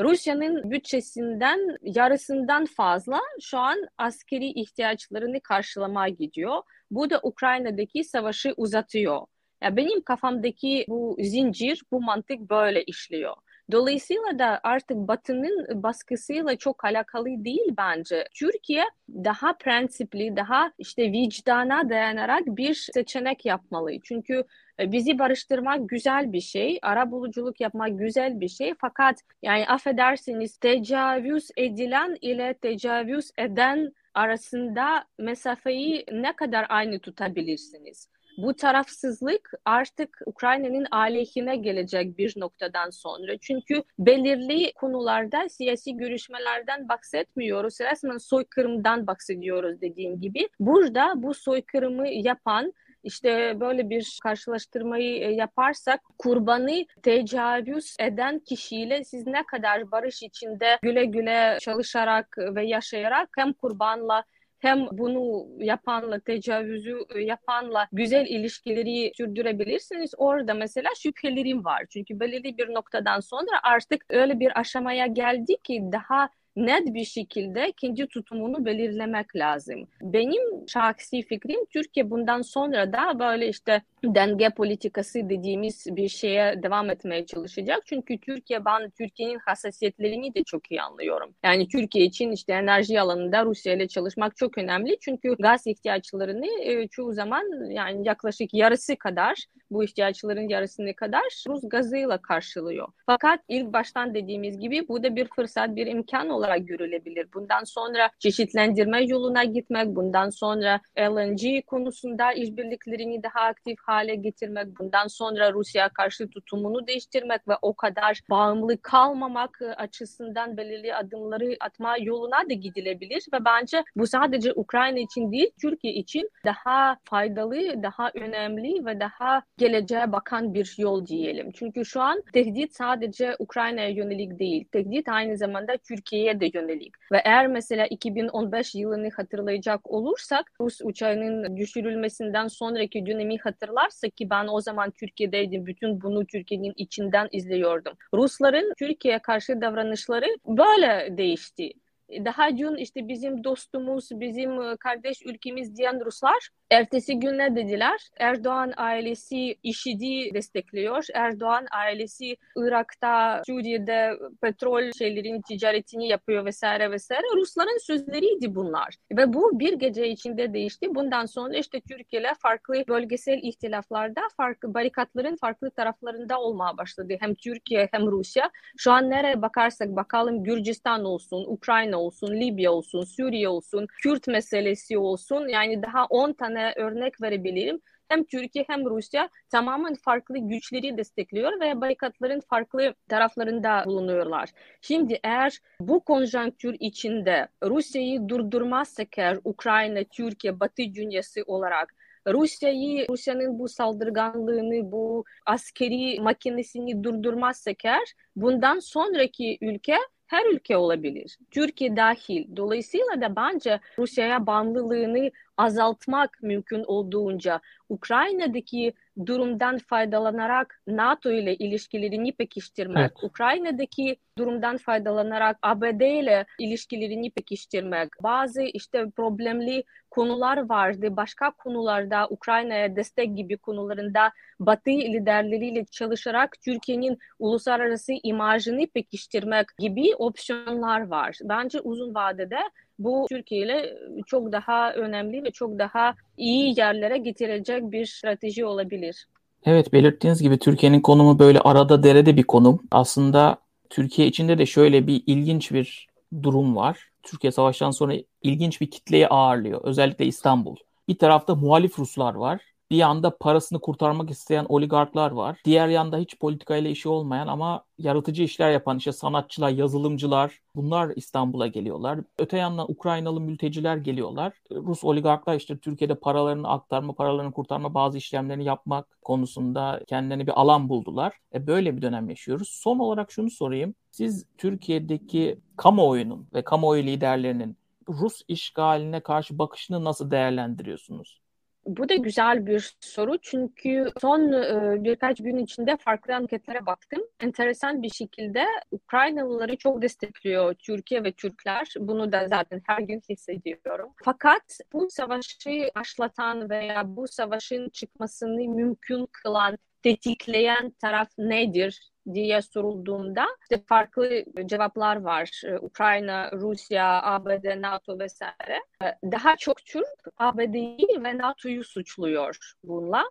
Rusya'nın 0.00 0.70
bütçesinden 0.70 1.76
yarısından 1.82 2.64
fazla 2.64 3.20
şu 3.40 3.58
an 3.58 3.78
askeri 3.98 4.46
ihtiyaçlarını 4.46 5.40
karşılamaya 5.40 6.08
gidiyor. 6.14 6.62
Bu 6.90 7.10
da 7.10 7.20
Ukrayna'daki 7.22 8.04
savaşı 8.04 8.54
uzatıyor. 8.56 9.26
Ya 9.66 9.76
benim 9.76 10.02
kafamdaki 10.02 10.84
bu 10.88 11.16
zincir, 11.20 11.82
bu 11.92 12.00
mantık 12.02 12.40
böyle 12.40 12.84
işliyor. 12.84 13.34
Dolayısıyla 13.72 14.38
da 14.38 14.60
artık 14.62 14.96
Batı'nın 14.96 15.82
baskısıyla 15.82 16.56
çok 16.56 16.84
alakalı 16.84 17.26
değil 17.26 17.74
bence. 17.78 18.24
Türkiye 18.34 18.84
daha 19.08 19.52
prensipli, 19.52 20.36
daha 20.36 20.72
işte 20.78 21.12
vicdana 21.12 21.88
dayanarak 21.90 22.46
bir 22.46 22.74
seçenek 22.74 23.46
yapmalı. 23.46 23.90
Çünkü 24.02 24.44
e, 24.80 24.92
bizi 24.92 25.18
barıştırmak 25.18 25.88
güzel 25.88 26.32
bir 26.32 26.40
şey, 26.40 26.78
ara 26.82 27.10
buluculuk 27.10 27.60
yapmak 27.60 27.98
güzel 27.98 28.40
bir 28.40 28.48
şey. 28.48 28.74
Fakat 28.80 29.20
yani 29.42 29.66
affedersiniz 29.66 30.58
tecavüz 30.58 31.48
edilen 31.56 32.18
ile 32.20 32.54
tecavüz 32.54 33.30
eden 33.38 33.92
arasında 34.14 35.04
mesafeyi 35.18 36.04
ne 36.12 36.36
kadar 36.36 36.66
aynı 36.68 37.00
tutabilirsiniz? 37.00 38.15
Bu 38.38 38.54
tarafsızlık 38.54 39.50
artık 39.64 40.20
Ukrayna'nın 40.26 40.86
aleyhine 40.90 41.56
gelecek 41.56 42.18
bir 42.18 42.34
noktadan 42.36 42.90
sonra. 42.90 43.38
Çünkü 43.38 43.82
belirli 43.98 44.72
konularda 44.72 45.48
siyasi 45.48 45.96
görüşmelerden 45.96 46.88
bahsetmiyoruz. 46.88 47.80
Resmen 47.80 48.18
soykırımdan 48.18 49.06
bahsediyoruz 49.06 49.80
dediğim 49.80 50.20
gibi. 50.20 50.48
Burada 50.60 51.12
bu 51.16 51.34
soykırımı 51.34 52.08
yapan 52.08 52.72
işte 53.06 53.60
böyle 53.60 53.90
bir 53.90 54.18
karşılaştırmayı 54.22 55.22
e, 55.22 55.32
yaparsak 55.32 56.00
kurbanı 56.18 56.84
tecavüz 57.02 57.96
eden 58.00 58.38
kişiyle 58.38 59.04
siz 59.04 59.26
ne 59.26 59.42
kadar 59.46 59.90
barış 59.90 60.22
içinde 60.22 60.78
güle 60.82 61.04
güle 61.04 61.58
çalışarak 61.60 62.38
ve 62.38 62.66
yaşayarak 62.66 63.28
hem 63.36 63.52
kurbanla 63.52 64.24
hem 64.58 64.86
bunu 64.92 65.46
yapanla, 65.58 66.20
tecavüzü 66.20 66.98
yapanla 67.20 67.88
güzel 67.92 68.26
ilişkileri 68.26 69.12
sürdürebilirsiniz. 69.16 70.14
Orada 70.16 70.54
mesela 70.54 70.88
şüphelerim 71.02 71.64
var. 71.64 71.84
Çünkü 71.90 72.20
belirli 72.20 72.58
bir 72.58 72.74
noktadan 72.74 73.20
sonra 73.20 73.60
artık 73.62 74.04
öyle 74.10 74.40
bir 74.40 74.60
aşamaya 74.60 75.06
geldi 75.06 75.56
ki 75.64 75.82
daha 75.92 76.28
net 76.56 76.94
bir 76.94 77.04
şekilde 77.04 77.72
kendi 77.76 78.06
tutumunu 78.06 78.64
belirlemek 78.64 79.36
lazım. 79.36 79.88
Benim 80.02 80.68
şahsi 80.68 81.22
fikrim 81.22 81.66
Türkiye 81.70 82.10
bundan 82.10 82.42
sonra 82.42 82.92
da 82.92 83.18
böyle 83.18 83.48
işte 83.48 83.82
denge 84.14 84.50
politikası 84.50 85.28
dediğimiz 85.28 85.86
bir 85.90 86.08
şeye 86.08 86.62
devam 86.62 86.90
etmeye 86.90 87.26
çalışacak. 87.26 87.82
Çünkü 87.86 88.18
Türkiye 88.18 88.64
ben 88.64 88.90
Türkiye'nin 88.90 89.38
hassasiyetlerini 89.38 90.34
de 90.34 90.42
çok 90.44 90.70
iyi 90.70 90.82
anlıyorum. 90.82 91.34
Yani 91.44 91.68
Türkiye 91.68 92.04
için 92.04 92.32
işte 92.32 92.52
enerji 92.52 93.00
alanında 93.00 93.44
Rusya 93.44 93.74
ile 93.74 93.88
çalışmak 93.88 94.36
çok 94.36 94.58
önemli. 94.58 94.96
Çünkü 95.00 95.36
gaz 95.38 95.66
ihtiyaçlarını 95.66 96.46
e, 96.62 96.88
çoğu 96.88 97.12
zaman 97.12 97.70
yani 97.70 98.08
yaklaşık 98.08 98.54
yarısı 98.54 98.96
kadar 98.96 99.46
bu 99.70 99.84
ihtiyaçların 99.84 100.48
yarısını 100.48 100.94
kadar 100.94 101.44
Rus 101.48 101.62
gazıyla 101.68 102.22
karşılıyor. 102.22 102.88
Fakat 103.06 103.40
ilk 103.48 103.72
baştan 103.72 104.14
dediğimiz 104.14 104.58
gibi 104.58 104.88
bu 104.88 105.02
da 105.02 105.16
bir 105.16 105.28
fırsat, 105.36 105.76
bir 105.76 105.86
imkan 105.86 106.28
olarak 106.28 106.68
görülebilir. 106.68 107.28
Bundan 107.34 107.64
sonra 107.64 108.10
çeşitlendirme 108.18 109.04
yoluna 109.04 109.44
gitmek, 109.44 109.86
bundan 109.86 110.30
sonra 110.30 110.80
LNG 110.98 111.66
konusunda 111.66 112.32
işbirliklerini 112.32 113.22
daha 113.22 113.40
aktif 113.40 113.78
hale 113.86 113.95
getirmek, 114.04 114.78
bundan 114.78 115.06
sonra 115.06 115.52
Rusya 115.52 115.88
karşı 115.88 116.30
tutumunu 116.30 116.86
değiştirmek 116.86 117.48
ve 117.48 117.54
o 117.62 117.74
kadar 117.74 118.20
bağımlı 118.30 118.82
kalmamak 118.82 119.60
açısından 119.76 120.56
belirli 120.56 120.94
adımları 120.94 121.56
atma 121.60 121.96
yoluna 122.00 122.48
da 122.50 122.54
gidilebilir 122.54 123.26
ve 123.32 123.44
bence 123.44 123.84
bu 123.96 124.06
sadece 124.06 124.52
Ukrayna 124.52 124.98
için 124.98 125.32
değil, 125.32 125.50
Türkiye 125.60 125.94
için 125.94 126.30
daha 126.44 126.96
faydalı, 127.04 127.82
daha 127.82 128.10
önemli 128.14 128.86
ve 128.86 129.00
daha 129.00 129.42
geleceğe 129.58 130.12
bakan 130.12 130.54
bir 130.54 130.74
yol 130.78 131.06
diyelim. 131.06 131.50
Çünkü 131.52 131.84
şu 131.84 132.00
an 132.00 132.22
tehdit 132.32 132.76
sadece 132.76 133.36
Ukrayna'ya 133.38 133.88
yönelik 133.88 134.38
değil. 134.38 134.64
Tehdit 134.72 135.08
aynı 135.08 135.36
zamanda 135.36 135.76
Türkiye'ye 135.76 136.40
de 136.40 136.50
yönelik. 136.54 136.92
Ve 137.12 137.22
eğer 137.24 137.46
mesela 137.46 137.86
2015 137.86 138.74
yılını 138.74 139.10
hatırlayacak 139.16 139.90
olursak 139.90 140.52
Rus 140.60 140.80
uçağının 140.82 141.56
düşürülmesinden 141.56 142.48
sonraki 142.48 143.06
dönemi 143.06 143.38
hatırlarsak 143.76 144.16
ki 144.16 144.30
ben 144.30 144.46
o 144.46 144.60
zaman 144.60 144.90
Türkiye'deydim. 144.90 145.66
Bütün 145.66 146.00
bunu 146.00 146.26
Türkiye'nin 146.26 146.72
içinden 146.76 147.28
izliyordum. 147.32 147.92
Rusların 148.14 148.72
Türkiye'ye 148.78 149.18
karşı 149.18 149.60
davranışları 149.60 150.26
böyle 150.46 151.16
değişti 151.18 151.72
daha 152.10 152.58
dün 152.58 152.76
işte 152.76 153.08
bizim 153.08 153.44
dostumuz, 153.44 154.08
bizim 154.12 154.62
e, 154.62 154.76
kardeş 154.76 155.22
ülkemiz 155.26 155.76
diyen 155.76 156.04
Ruslar 156.04 156.48
ertesi 156.70 157.18
gün 157.18 157.38
ne 157.38 157.56
dediler? 157.56 158.00
Erdoğan 158.18 158.72
ailesi 158.76 159.56
IŞİD'i 159.62 160.34
destekliyor. 160.34 161.04
Erdoğan 161.14 161.66
ailesi 161.70 162.36
Irak'ta, 162.56 163.42
Suriye'de 163.46 164.18
petrol 164.42 164.92
şeylerin 164.98 165.42
ticaretini 165.42 166.08
yapıyor 166.08 166.44
vesaire 166.44 166.90
vesaire. 166.90 167.22
Rusların 167.36 167.78
sözleriydi 167.78 168.54
bunlar. 168.54 168.96
Ve 169.12 169.32
bu 169.32 169.58
bir 169.60 169.72
gece 169.72 170.08
içinde 170.08 170.52
değişti. 170.52 170.94
Bundan 170.94 171.26
sonra 171.26 171.56
işte 171.56 171.80
Türkiye 171.80 172.22
ile 172.22 172.32
farklı 172.42 172.84
bölgesel 172.88 173.38
ihtilaflarda 173.42 174.20
farklı 174.36 174.74
barikatların 174.74 175.36
farklı 175.36 175.70
taraflarında 175.70 176.40
olmaya 176.40 176.76
başladı. 176.76 177.14
Hem 177.20 177.34
Türkiye 177.34 177.88
hem 177.92 178.06
Rusya. 178.06 178.50
Şu 178.76 178.92
an 178.92 179.10
nereye 179.10 179.42
bakarsak 179.42 179.96
bakalım 179.96 180.44
Gürcistan 180.44 181.04
olsun, 181.04 181.44
Ukrayna 181.46 182.00
olsun, 182.00 182.32
Libya 182.40 182.72
olsun, 182.72 183.04
Suriye 183.04 183.48
olsun, 183.48 183.86
Kürt 184.02 184.28
meselesi 184.28 184.98
olsun 184.98 185.48
yani 185.48 185.82
daha 185.82 186.06
10 186.06 186.32
tane 186.32 186.55
örnek 186.76 187.22
verebilirim. 187.22 187.80
Hem 188.08 188.24
Türkiye 188.24 188.64
hem 188.68 188.84
Rusya 188.84 189.28
tamamen 189.50 189.94
farklı 189.94 190.38
güçleri 190.38 190.98
destekliyor 190.98 191.60
ve 191.60 191.80
barikatların 191.80 192.40
farklı 192.40 192.94
taraflarında 193.08 193.82
bulunuyorlar. 193.86 194.50
Şimdi 194.80 195.20
eğer 195.24 195.58
bu 195.80 196.04
konjonktür 196.04 196.76
içinde 196.80 197.48
Rusya'yı 197.64 198.28
durdurmazsak 198.28 199.18
eğer 199.18 199.38
Ukrayna, 199.44 200.04
Türkiye, 200.04 200.60
Batı 200.60 200.82
dünyası 200.94 201.42
olarak 201.46 201.94
Rusya'yı, 202.28 203.06
Rusya'nın 203.08 203.58
bu 203.58 203.68
saldırganlığını, 203.68 204.92
bu 204.92 205.24
askeri 205.46 206.20
makinesini 206.20 207.04
durdurmazsak 207.04 207.84
eğer 207.84 208.14
bundan 208.36 208.78
sonraki 208.78 209.58
ülke 209.60 209.96
her 210.26 210.46
ülke 210.46 210.76
olabilir. 210.76 211.38
Türkiye 211.50 211.96
dahil. 211.96 212.56
Dolayısıyla 212.56 213.20
da 213.20 213.36
bence 213.36 213.80
Rusya'ya 213.98 214.46
bağımlılığını 214.46 215.30
azaltmak 215.56 216.42
mümkün 216.42 216.84
olduğunca 216.84 217.60
Ukrayna'daki 217.88 218.92
durumdan 219.26 219.78
faydalanarak 219.78 220.82
NATO 220.86 221.30
ile 221.30 221.54
ilişkilerini 221.54 222.32
pekiştirmek, 222.32 222.98
evet. 222.98 223.24
Ukrayna'daki 223.24 224.16
durumdan 224.38 224.76
faydalanarak 224.76 225.58
ABD 225.62 226.00
ile 226.00 226.46
ilişkilerini 226.58 227.30
pekiştirmek, 227.30 228.08
bazı 228.22 228.62
işte 228.62 229.10
problemli 229.10 229.84
konular 230.10 230.68
vardı. 230.68 231.16
Başka 231.16 231.50
konularda 231.50 232.26
Ukrayna'ya 232.30 232.96
destek 232.96 233.36
gibi 233.36 233.56
konularında 233.56 234.32
Batı 234.60 234.90
liderleriyle 234.90 235.84
çalışarak 235.84 236.56
Türkiye'nin 236.64 237.18
uluslararası 237.38 238.12
imajını 238.22 238.86
pekiştirmek 238.86 239.66
gibi 239.78 240.14
opsiyonlar 240.18 241.06
var. 241.06 241.38
Bence 241.42 241.80
uzun 241.80 242.14
vadede 242.14 242.58
bu 242.98 243.26
Türkiye 243.28 243.64
ile 243.64 243.98
çok 244.26 244.52
daha 244.52 244.92
önemli 244.92 245.44
ve 245.44 245.50
çok 245.50 245.78
daha 245.78 246.14
iyi 246.36 246.78
yerlere 246.80 247.18
getirecek 247.18 247.82
bir 247.92 248.06
strateji 248.06 248.64
olabilir. 248.64 249.26
Evet 249.64 249.92
belirttiğiniz 249.92 250.42
gibi 250.42 250.58
Türkiye'nin 250.58 251.00
konumu 251.00 251.38
böyle 251.38 251.60
arada 251.60 252.02
derede 252.02 252.36
bir 252.36 252.42
konum. 252.42 252.82
Aslında 252.90 253.58
Türkiye 253.90 254.28
içinde 254.28 254.58
de 254.58 254.66
şöyle 254.66 255.06
bir 255.06 255.22
ilginç 255.26 255.72
bir 255.72 256.06
durum 256.42 256.76
var. 256.76 256.98
Türkiye 257.22 257.50
savaştan 257.50 257.90
sonra 257.90 258.14
ilginç 258.42 258.80
bir 258.80 258.90
kitleyi 258.90 259.28
ağırlıyor. 259.28 259.80
Özellikle 259.84 260.26
İstanbul. 260.26 260.76
Bir 261.08 261.18
tarafta 261.18 261.54
muhalif 261.54 261.98
Ruslar 261.98 262.34
var. 262.34 262.60
Bir 262.90 262.96
yanda 262.96 263.36
parasını 263.38 263.80
kurtarmak 263.80 264.30
isteyen 264.30 264.66
oligarklar 264.68 265.30
var. 265.30 265.60
Diğer 265.64 265.88
yanda 265.88 266.18
hiç 266.18 266.38
politikayla 266.38 266.90
işi 266.90 267.08
olmayan 267.08 267.46
ama 267.46 267.84
yaratıcı 267.98 268.42
işler 268.42 268.70
yapan 268.70 268.98
işte 268.98 269.12
sanatçılar, 269.12 269.70
yazılımcılar 269.70 270.60
bunlar 270.76 271.12
İstanbul'a 271.16 271.66
geliyorlar. 271.66 272.20
Öte 272.38 272.56
yandan 272.58 272.90
Ukraynalı 272.90 273.40
mülteciler 273.40 273.96
geliyorlar. 273.96 274.52
Rus 274.70 275.04
oligarklar 275.04 275.56
işte 275.56 275.78
Türkiye'de 275.78 276.14
paralarını 276.14 276.68
aktarma, 276.68 277.12
paralarını 277.14 277.52
kurtarma 277.52 277.94
bazı 277.94 278.18
işlemlerini 278.18 278.64
yapmak 278.64 279.22
konusunda 279.22 280.00
kendilerine 280.06 280.46
bir 280.46 280.60
alan 280.60 280.88
buldular. 280.88 281.34
E 281.54 281.66
böyle 281.66 281.96
bir 281.96 282.02
dönem 282.02 282.28
yaşıyoruz. 282.28 282.68
Son 282.68 282.98
olarak 282.98 283.32
şunu 283.32 283.50
sorayım. 283.50 283.94
Siz 284.10 284.46
Türkiye'deki 284.58 285.60
kamuoyunun 285.76 286.48
ve 286.54 286.64
kamuoyu 286.64 287.02
liderlerinin 287.02 287.76
Rus 288.08 288.42
işgaline 288.48 289.20
karşı 289.20 289.58
bakışını 289.58 290.04
nasıl 290.04 290.30
değerlendiriyorsunuz? 290.30 291.45
Bu 291.86 292.08
da 292.08 292.14
güzel 292.14 292.66
bir 292.66 292.96
soru 293.00 293.38
çünkü 293.42 294.08
son 294.20 294.52
e, 294.52 295.04
birkaç 295.04 295.38
gün 295.38 295.56
içinde 295.56 295.96
farklı 295.96 296.34
anketlere 296.34 296.86
baktım. 296.86 297.22
Enteresan 297.40 298.02
bir 298.02 298.10
şekilde 298.10 298.64
Ukraynalıları 298.90 299.76
çok 299.76 300.02
destekliyor 300.02 300.74
Türkiye 300.74 301.24
ve 301.24 301.32
Türkler. 301.32 301.94
Bunu 301.98 302.32
da 302.32 302.48
zaten 302.48 302.82
her 302.86 303.00
gün 303.00 303.22
hissediyorum. 303.28 304.12
Fakat 304.24 304.78
bu 304.92 305.08
savaşı 305.10 305.90
başlatan 305.96 306.70
veya 306.70 307.16
bu 307.16 307.28
savaşın 307.28 307.88
çıkmasını 307.88 308.68
mümkün 308.68 309.26
kılan, 309.32 309.78
tetikleyen 310.02 310.90
taraf 310.90 311.28
nedir 311.38 312.12
diye 312.34 312.62
sorulduğunda 312.62 313.46
işte 313.62 313.84
farklı 313.86 314.44
cevaplar 314.66 315.16
var. 315.16 315.62
Ee, 315.64 315.78
Ukrayna, 315.78 316.52
Rusya, 316.52 317.22
ABD, 317.22 317.82
NATO 317.82 318.18
vesaire. 318.18 318.80
Ee, 319.04 319.14
daha 319.32 319.56
çok 319.56 319.76
Türk 319.84 320.06
ABD'yi 320.38 321.24
ve 321.24 321.38
NATO'yu 321.38 321.84
suçluyor 321.84 322.56
bununla 322.84 323.24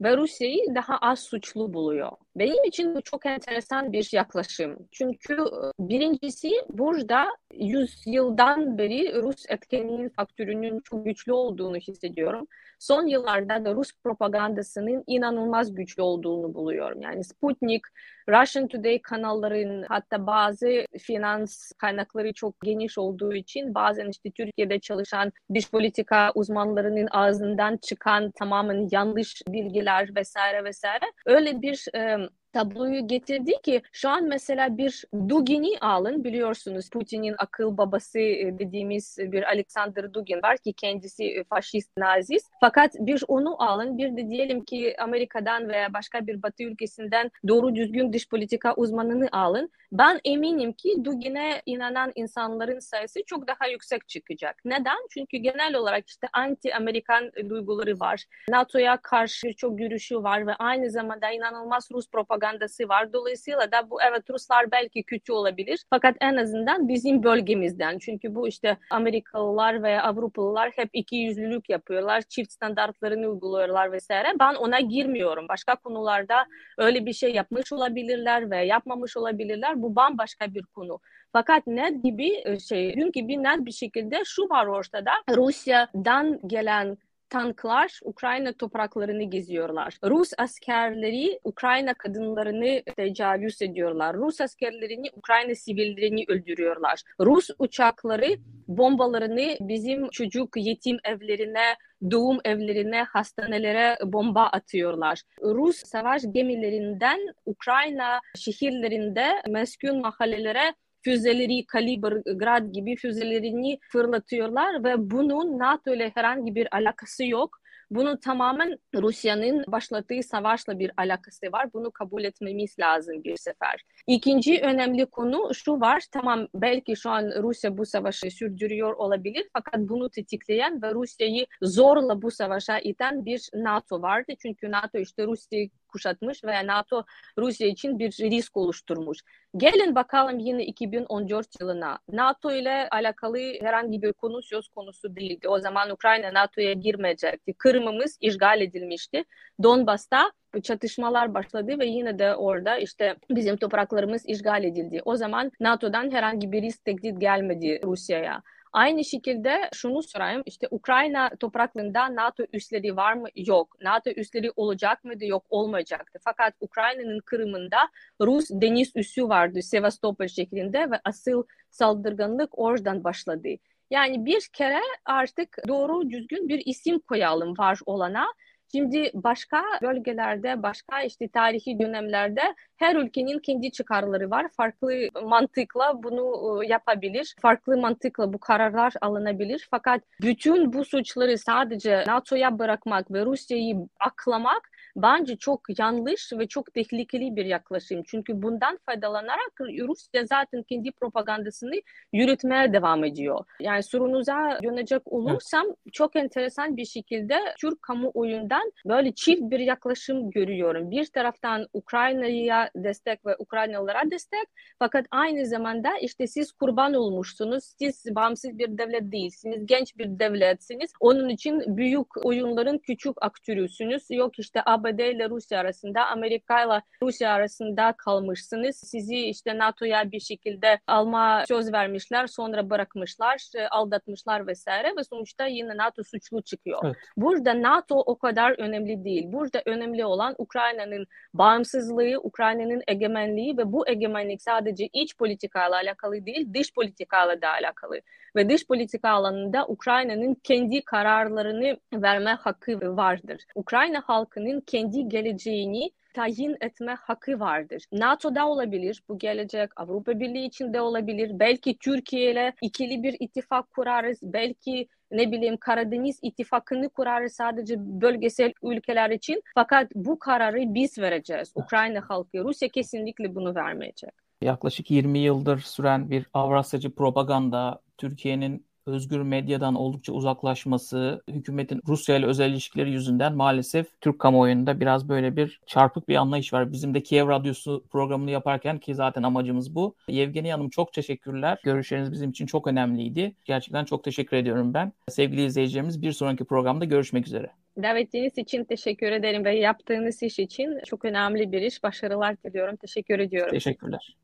ve 0.00 0.16
Rusya'yı 0.16 0.74
daha 0.74 0.98
az 0.98 1.20
suçlu 1.20 1.72
buluyor. 1.74 2.10
Benim 2.36 2.64
için 2.64 2.94
bu 2.94 3.02
çok 3.02 3.26
enteresan 3.26 3.92
bir 3.92 4.08
yaklaşım. 4.12 4.88
Çünkü 4.90 5.34
e, 5.34 5.88
birincisi 5.88 6.50
burada 6.68 7.26
100 7.54 8.02
yıldan 8.06 8.78
beri 8.78 9.22
Rus 9.22 9.44
etkenliğin 9.48 10.08
faktörünün 10.08 10.80
çok 10.80 11.04
güçlü 11.04 11.32
olduğunu 11.32 11.76
hissediyorum. 11.76 12.46
Son 12.80 13.06
yıllarda 13.06 13.64
da 13.64 13.74
Rus 13.74 13.92
propagandasının 14.04 15.04
inanılmaz 15.06 15.74
güçlü 15.74 16.02
olduğunu 16.02 16.54
buluyorum. 16.54 17.02
Yani 17.02 17.24
Sputnik, 17.24 17.82
Russian 18.28 18.68
Today 18.68 19.02
kanalların 19.02 19.84
hatta 19.88 20.26
bazı 20.26 20.84
finans 20.98 21.72
kaynakları 21.72 22.32
çok 22.32 22.60
geniş 22.60 22.98
olduğu 22.98 23.34
için 23.34 23.74
bazen 23.74 24.08
işte 24.08 24.30
Türkiye'de 24.30 24.80
çalışan 24.80 25.32
dış 25.54 25.70
politika 25.70 26.32
uzmanlarının 26.34 27.08
ağzından 27.10 27.76
çıkan 27.76 28.30
tamamen 28.30 28.88
yanlış 28.92 29.42
bilgiler 29.48 30.14
vesaire 30.16 30.64
vesaire 30.64 31.04
öyle 31.26 31.62
bir 31.62 31.86
e, 31.94 32.28
tabloyu 32.52 33.06
getirdi 33.06 33.52
ki 33.62 33.82
şu 33.92 34.08
an 34.08 34.24
mesela 34.24 34.78
bir 34.78 35.04
Dugin'i 35.28 35.78
alın 35.80 36.24
biliyorsunuz 36.24 36.90
Putin'in 36.90 37.34
akıl 37.38 37.76
babası 37.76 38.18
e, 38.18 38.58
dediğimiz 38.58 39.18
bir 39.20 39.42
Alexander 39.42 40.14
Dugin 40.14 40.42
var 40.42 40.56
ki 40.56 40.72
kendisi 40.72 41.24
e, 41.24 41.44
faşist 41.44 41.96
nazist 41.96 42.52
fakat 42.60 42.94
bir 42.94 43.24
onu 43.28 43.62
alın 43.62 43.98
bir 43.98 44.16
de 44.16 44.30
diyelim 44.30 44.64
ki 44.64 44.96
Amerika'dan 44.98 45.68
veya 45.68 45.92
başka 45.92 46.26
bir 46.26 46.42
batı 46.42 46.62
ülkesinden 46.62 47.30
doğru 47.48 47.74
düzgün 47.74 48.12
dış 48.12 48.28
politika 48.28 48.74
uzmanını 48.74 49.28
alın 49.32 49.70
ben 49.92 50.20
eminim 50.24 50.72
ki 50.72 51.04
Dugin'e 51.04 51.62
inanan 51.66 52.12
insanların 52.14 52.78
sayısı 52.78 53.20
çok 53.26 53.48
daha 53.48 53.66
yüksek 53.66 54.08
çıkacak. 54.08 54.56
Neden? 54.64 55.06
Çünkü 55.10 55.36
genel 55.36 55.74
olarak 55.74 56.08
işte 56.08 56.26
anti-Amerikan 56.32 57.48
duyguları 57.50 58.00
var. 58.00 58.24
NATO'ya 58.48 58.96
karşı 58.96 59.52
çok 59.56 59.78
görüşü 59.78 60.22
var 60.22 60.46
ve 60.46 60.54
aynı 60.54 60.90
zamanda 60.90 61.30
inanılmaz 61.30 61.88
Rus 61.92 62.10
propagandası 62.10 62.39
var. 62.88 63.12
Dolayısıyla 63.12 63.72
da 63.72 63.90
bu 63.90 64.02
evet 64.02 64.30
Ruslar 64.30 64.70
belki 64.70 65.02
kötü 65.02 65.32
olabilir. 65.32 65.84
Fakat 65.90 66.16
en 66.20 66.36
azından 66.36 66.88
bizim 66.88 67.22
bölgemizden. 67.22 67.98
Çünkü 67.98 68.34
bu 68.34 68.48
işte 68.48 68.76
Amerikalılar 68.90 69.82
ve 69.82 70.00
Avrupalılar 70.00 70.70
hep 70.76 70.90
iki 70.92 71.16
yüzlülük 71.16 71.70
yapıyorlar. 71.70 72.22
Çift 72.22 72.52
standartlarını 72.52 73.28
uyguluyorlar 73.28 73.92
vesaire. 73.92 74.28
Ben 74.40 74.54
ona 74.54 74.80
girmiyorum. 74.80 75.46
Başka 75.48 75.76
konularda 75.76 76.46
öyle 76.78 77.06
bir 77.06 77.12
şey 77.12 77.34
yapmış 77.34 77.72
olabilirler 77.72 78.50
ve 78.50 78.64
yapmamış 78.64 79.16
olabilirler 79.16 79.82
bu 79.82 79.96
bambaşka 79.96 80.54
bir 80.54 80.62
konu. 80.62 81.00
Fakat 81.32 81.66
net 81.66 82.02
gibi 82.02 82.42
e, 82.44 82.58
şey, 82.58 82.96
dün 82.96 83.12
gibi 83.12 83.42
net 83.42 83.66
bir 83.66 83.72
şekilde 83.72 84.22
şu 84.24 84.42
var 84.42 84.66
ortada. 84.66 85.10
Rusya'dan 85.30 86.40
gelen 86.46 86.98
tanklar 87.30 88.00
Ukrayna 88.04 88.52
topraklarını 88.52 89.22
geziyorlar. 89.22 89.98
Rus 90.04 90.30
askerleri 90.38 91.40
Ukrayna 91.44 91.94
kadınlarını 91.94 92.82
tecavüz 92.96 93.62
ediyorlar. 93.62 94.16
Rus 94.16 94.40
askerlerini 94.40 95.10
Ukrayna 95.16 95.54
sivillerini 95.54 96.24
öldürüyorlar. 96.28 97.02
Rus 97.20 97.50
uçakları 97.58 98.36
bombalarını 98.68 99.56
bizim 99.60 100.08
çocuk 100.08 100.56
yetim 100.56 100.98
evlerine, 101.04 101.74
doğum 102.10 102.38
evlerine, 102.44 103.02
hastanelere 103.02 103.98
bomba 104.04 104.42
atıyorlar. 104.42 105.22
Rus 105.42 105.76
savaş 105.76 106.22
gemilerinden 106.32 107.20
Ukrayna 107.46 108.20
şehirlerinde 108.36 109.42
meskun 109.48 110.00
mahallelere 110.00 110.74
füzeleri, 111.02 111.66
Kaliber, 111.66 112.12
Grad 112.12 112.72
gibi 112.72 112.96
füzelerini 112.96 113.78
fırlatıyorlar 113.92 114.84
ve 114.84 115.10
bunun 115.10 115.58
NATO 115.58 115.94
ile 115.94 116.10
herhangi 116.14 116.54
bir 116.54 116.74
alakası 116.76 117.24
yok. 117.24 117.60
Bunun 117.90 118.16
tamamen 118.16 118.78
Rusya'nın 118.94 119.64
başlattığı 119.68 120.22
savaşla 120.22 120.78
bir 120.78 120.92
alakası 120.96 121.46
var. 121.52 121.72
Bunu 121.72 121.90
kabul 121.90 122.24
etmemiz 122.24 122.78
lazım 122.78 123.24
bir 123.24 123.36
sefer. 123.36 123.84
İkinci 124.06 124.60
önemli 124.62 125.06
konu 125.06 125.54
şu 125.54 125.80
var. 125.80 126.04
Tamam 126.12 126.48
belki 126.54 126.96
şu 126.96 127.10
an 127.10 127.32
Rusya 127.42 127.78
bu 127.78 127.86
savaşı 127.86 128.30
sürdürüyor 128.30 128.92
olabilir. 128.92 129.48
Fakat 129.52 129.80
bunu 129.80 130.10
tetikleyen 130.10 130.82
ve 130.82 130.94
Rusya'yı 130.94 131.46
zorla 131.62 132.22
bu 132.22 132.30
savaşa 132.30 132.78
iten 132.78 133.24
bir 133.24 133.48
NATO 133.54 134.02
vardı. 134.02 134.32
Çünkü 134.42 134.70
NATO 134.70 134.98
işte 134.98 135.26
Rusya'yı 135.26 135.70
kuşatmış 135.90 136.44
veya 136.44 136.66
NATO 136.66 137.04
Rusya 137.38 137.66
için 137.68 137.98
bir 137.98 138.12
risk 138.12 138.56
oluşturmuş. 138.56 139.18
Gelin 139.56 139.94
bakalım 139.94 140.38
yine 140.38 140.64
2014 140.64 141.60
yılına. 141.60 141.98
NATO 142.12 142.52
ile 142.52 142.88
alakalı 142.88 143.38
herhangi 143.38 144.02
bir 144.02 144.12
konu 144.12 144.42
söz 144.42 144.68
konusu 144.68 145.16
değildi. 145.16 145.48
O 145.48 145.58
zaman 145.58 145.90
Ukrayna 145.90 146.34
NATO'ya 146.34 146.72
girmeyecekti. 146.72 147.52
Kırım'ımız 147.52 148.18
işgal 148.20 148.60
edilmişti. 148.60 149.24
Donbas'ta 149.62 150.32
çatışmalar 150.62 151.34
başladı 151.34 151.78
ve 151.78 151.86
yine 151.86 152.18
de 152.18 152.34
orada 152.34 152.78
işte 152.78 153.16
bizim 153.30 153.56
topraklarımız 153.56 154.26
işgal 154.26 154.64
edildi. 154.64 155.02
O 155.04 155.16
zaman 155.16 155.52
NATO'dan 155.60 156.10
herhangi 156.10 156.52
bir 156.52 156.62
risk 156.62 156.84
tehdit 156.84 157.20
gelmedi 157.20 157.80
Rusya'ya. 157.84 158.42
Aynı 158.72 159.04
şekilde 159.04 159.70
şunu 159.74 160.02
sorayım 160.02 160.42
işte 160.46 160.68
Ukrayna 160.70 161.30
topraklarında 161.40 162.14
NATO 162.14 162.44
üsleri 162.52 162.96
var 162.96 163.12
mı? 163.12 163.28
Yok. 163.36 163.76
NATO 163.82 164.10
üsleri 164.10 164.50
olacak 164.56 165.04
mıydı? 165.04 165.24
Yok 165.24 165.44
olmayacaktı. 165.48 166.18
Fakat 166.24 166.54
Ukrayna'nın 166.60 167.20
Kırım'ında 167.20 167.78
Rus 168.20 168.50
deniz 168.50 168.92
üssü 168.96 169.28
vardı 169.28 169.62
Sevastopol 169.62 170.26
şeklinde 170.26 170.90
ve 170.90 171.00
asıl 171.04 171.44
saldırganlık 171.70 172.58
oradan 172.58 173.04
başladı. 173.04 173.48
Yani 173.90 174.26
bir 174.26 174.48
kere 174.52 174.80
artık 175.04 175.58
doğru 175.68 176.10
düzgün 176.10 176.48
bir 176.48 176.62
isim 176.66 176.98
koyalım 176.98 177.58
var 177.58 177.80
olana 177.86 178.26
Şimdi 178.74 179.10
başka 179.14 179.62
bölgelerde, 179.82 180.62
başka 180.62 181.02
işte 181.02 181.28
tarihi 181.28 181.78
dönemlerde 181.78 182.54
her 182.76 182.96
ülkenin 182.96 183.38
kendi 183.38 183.72
çıkarları 183.72 184.30
var. 184.30 184.46
Farklı 184.56 185.08
mantıkla 185.22 186.02
bunu 186.02 186.64
e, 186.64 186.66
yapabilir. 186.66 187.34
Farklı 187.42 187.76
mantıkla 187.76 188.32
bu 188.32 188.38
kararlar 188.38 188.92
alınabilir. 189.00 189.68
Fakat 189.70 190.02
bütün 190.20 190.72
bu 190.72 190.84
suçları 190.84 191.38
sadece 191.38 192.04
NATO'ya 192.06 192.58
bırakmak 192.58 193.10
ve 193.10 193.26
Rusya'yı 193.26 193.76
aklamak 194.00 194.70
bence 194.96 195.36
çok 195.36 195.78
yanlış 195.78 196.32
ve 196.32 196.46
çok 196.46 196.74
tehlikeli 196.74 197.36
bir 197.36 197.44
yaklaşım. 197.44 198.02
Çünkü 198.06 198.42
bundan 198.42 198.78
faydalanarak 198.86 199.52
Rusya 199.60 200.26
zaten 200.26 200.62
kendi 200.62 200.92
propagandasını 200.92 201.74
yürütmeye 202.12 202.72
devam 202.72 203.04
ediyor. 203.04 203.44
Yani 203.60 203.82
sorunuza 203.82 204.58
dönecek 204.62 205.02
olursam 205.12 205.66
evet. 205.66 205.92
çok 205.92 206.16
enteresan 206.16 206.76
bir 206.76 206.84
şekilde 206.84 207.34
Türk 207.60 207.82
kamuoyundan 207.82 208.72
böyle 208.86 209.12
çift 209.12 209.40
bir 209.42 209.58
yaklaşım 209.60 210.30
görüyorum. 210.30 210.90
Bir 210.90 211.06
taraftan 211.06 211.66
Ukrayna'ya 211.72 212.70
destek 212.76 213.26
ve 213.26 213.36
Ukraynalılara 213.38 214.10
destek 214.10 214.46
fakat 214.78 215.06
aynı 215.10 215.46
zamanda 215.46 215.98
işte 215.98 216.26
siz 216.26 216.52
kurban 216.52 216.94
olmuşsunuz. 216.94 217.64
Siz 217.78 218.06
bağımsız 218.10 218.58
bir 218.58 218.78
devlet 218.78 219.12
değilsiniz. 219.12 219.66
Genç 219.66 219.98
bir 219.98 220.18
devletsiniz. 220.18 220.92
Onun 221.00 221.28
için 221.28 221.76
büyük 221.76 222.26
oyunların 222.26 222.78
küçük 222.78 223.16
aktörüsünüz. 223.20 224.06
Yok 224.10 224.38
işte 224.38 224.62
ABD 224.80 224.98
ile 224.98 225.30
Rusya 225.30 225.60
arasında, 225.60 226.06
Amerika 226.06 226.64
ile 226.64 226.82
Rusya 227.02 227.32
arasında 227.32 227.94
kalmışsınız. 227.98 228.76
Sizi 228.76 229.16
işte 229.16 229.58
NATO'ya 229.58 230.12
bir 230.12 230.20
şekilde 230.20 230.78
alma 230.86 231.44
söz 231.48 231.72
vermişler, 231.72 232.26
sonra 232.26 232.70
bırakmışlar, 232.70 233.50
e, 233.56 233.68
aldatmışlar 233.68 234.46
vesaire 234.46 234.96
ve 234.96 235.04
sonuçta 235.04 235.46
yine 235.46 235.76
NATO 235.76 236.02
suçlu 236.02 236.42
çıkıyor. 236.42 236.80
Evet. 236.84 236.96
Burada 237.16 237.62
NATO 237.62 237.94
o 237.96 238.18
kadar 238.18 238.58
önemli 238.58 239.04
değil. 239.04 239.24
Burada 239.32 239.62
önemli 239.66 240.04
olan 240.04 240.34
Ukrayna'nın 240.38 241.06
bağımsızlığı, 241.34 242.20
Ukrayna'nın 242.22 242.82
egemenliği 242.88 243.58
ve 243.58 243.72
bu 243.72 243.88
egemenlik 243.88 244.42
sadece 244.42 244.88
iç 244.92 245.16
politikayla 245.16 245.76
alakalı 245.76 246.26
değil, 246.26 246.54
dış 246.54 246.74
politikayla 246.74 247.42
da 247.42 247.48
alakalı. 247.48 248.00
Ve 248.36 248.48
dış 248.48 248.66
politika 248.66 249.10
alanında 249.10 249.66
Ukrayna'nın 249.66 250.34
kendi 250.34 250.84
kararlarını 250.84 251.76
verme 251.92 252.30
hakkı 252.30 252.96
vardır. 252.96 253.42
Ukrayna 253.54 254.02
halkının 254.06 254.60
kendi 254.70 255.08
geleceğini 255.08 255.90
tayin 256.14 256.56
etme 256.60 256.94
hakkı 256.94 257.40
vardır. 257.40 257.82
NATO'da 257.92 258.48
olabilir, 258.48 259.02
bu 259.08 259.18
gelecek 259.18 259.70
Avrupa 259.76 260.20
Birliği 260.20 260.46
içinde 260.46 260.80
olabilir. 260.80 261.30
Belki 261.34 261.78
Türkiye 261.78 262.32
ile 262.32 262.54
ikili 262.62 263.02
bir 263.02 263.16
ittifak 263.20 263.70
kurarız. 263.70 264.18
Belki 264.22 264.88
ne 265.10 265.32
bileyim 265.32 265.56
Karadeniz 265.56 266.18
ittifakını 266.22 266.88
kurarız 266.88 267.32
sadece 267.32 267.74
bölgesel 267.78 268.52
ülkeler 268.62 269.10
için. 269.10 269.42
Fakat 269.54 269.90
bu 269.94 270.18
kararı 270.18 270.74
biz 270.74 270.98
vereceğiz. 270.98 271.52
Ukrayna 271.54 272.00
halkı, 272.08 272.44
Rusya 272.44 272.68
kesinlikle 272.68 273.34
bunu 273.34 273.54
vermeyecek. 273.54 274.10
Yaklaşık 274.42 274.90
20 274.90 275.18
yıldır 275.18 275.58
süren 275.58 276.10
bir 276.10 276.26
Avrasyacı 276.34 276.94
propaganda, 276.94 277.80
Türkiye'nin 277.98 278.66
özgür 278.86 279.22
medyadan 279.22 279.74
oldukça 279.74 280.12
uzaklaşması, 280.12 281.22
hükümetin 281.28 281.80
Rusya 281.88 282.16
ile 282.16 282.26
özel 282.26 282.50
ilişkileri 282.50 282.90
yüzünden 282.90 283.36
maalesef 283.36 284.00
Türk 284.00 284.18
kamuoyunda 284.18 284.80
biraz 284.80 285.08
böyle 285.08 285.36
bir 285.36 285.60
çarpık 285.66 286.08
bir 286.08 286.16
anlayış 286.16 286.52
var. 286.52 286.72
Bizim 286.72 286.94
de 286.94 287.02
Kiev 287.02 287.28
Radyosu 287.28 287.84
programını 287.90 288.30
yaparken 288.30 288.78
ki 288.78 288.94
zaten 288.94 289.22
amacımız 289.22 289.74
bu. 289.74 289.94
Yevgeni 290.08 290.52
Hanım 290.52 290.70
çok 290.70 290.92
teşekkürler. 290.92 291.58
Görüşleriniz 291.64 292.12
bizim 292.12 292.30
için 292.30 292.46
çok 292.46 292.66
önemliydi. 292.66 293.34
Gerçekten 293.44 293.84
çok 293.84 294.04
teşekkür 294.04 294.36
ediyorum 294.36 294.74
ben. 294.74 294.92
Sevgili 295.08 295.44
izleyicilerimiz 295.44 296.02
bir 296.02 296.12
sonraki 296.12 296.44
programda 296.44 296.84
görüşmek 296.84 297.26
üzere. 297.26 297.50
Davetiniz 297.82 298.38
için 298.38 298.64
teşekkür 298.64 299.12
ederim 299.12 299.44
ve 299.44 299.56
yaptığınız 299.56 300.22
iş 300.22 300.38
için 300.38 300.80
çok 300.86 301.04
önemli 301.04 301.52
bir 301.52 301.62
iş. 301.62 301.82
Başarılar 301.82 302.36
diliyorum. 302.42 302.76
Teşekkür 302.76 303.18
ediyorum. 303.18 303.50
Teşekkürler. 303.50 304.16